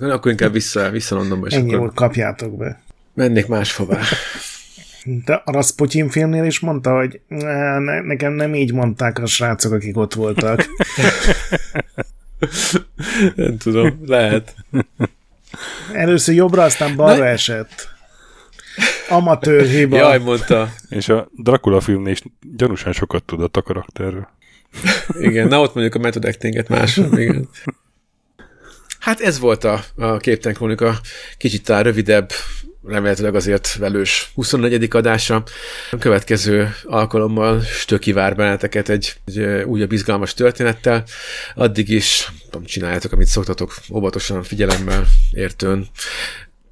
[0.00, 1.46] akkor inkább vissza, vissza Londonba.
[1.50, 2.82] Ennyi akkor kapjátok be.
[3.14, 4.00] Mennék máshová.
[5.04, 9.96] De a Rasputin filmnél is mondta, hogy ne, nekem nem így mondták a srácok, akik
[9.96, 10.64] ott voltak.
[13.34, 14.54] nem tudom, lehet.
[15.92, 17.30] Először jobbra, aztán balra ne?
[17.30, 17.88] esett.
[19.08, 19.96] Amatőr hiba.
[19.96, 20.72] Jaj, mondta.
[20.88, 22.22] És a Dracula filmnél is
[22.56, 24.28] gyanúsan sokat tudott a karakterről.
[25.18, 26.96] Igen, na ott mondjuk a method actinget más.
[26.96, 27.48] Igen.
[29.04, 31.00] Hát ez volt a, a Képten Krónika,
[31.36, 32.30] kicsit talán rövidebb,
[32.84, 34.88] remélhetőleg azért velős 24.
[34.90, 35.42] adása.
[35.90, 41.04] A következő alkalommal Stöki vár benneteket egy, egy újabb izgalmas történettel.
[41.54, 45.86] Addig is tudom, csináljátok, amit szoktatok, óvatosan, figyelemmel, értőn.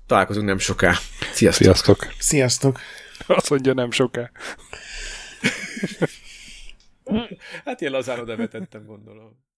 [0.06, 0.94] Találkozunk nem soká.
[1.32, 1.64] Sziasztok!
[1.64, 2.06] Sziasztok!
[2.18, 2.80] Sziasztok!
[3.26, 4.30] Azt mondja nem soká.
[7.64, 9.42] hát én lazán oda vetettem, gondolom.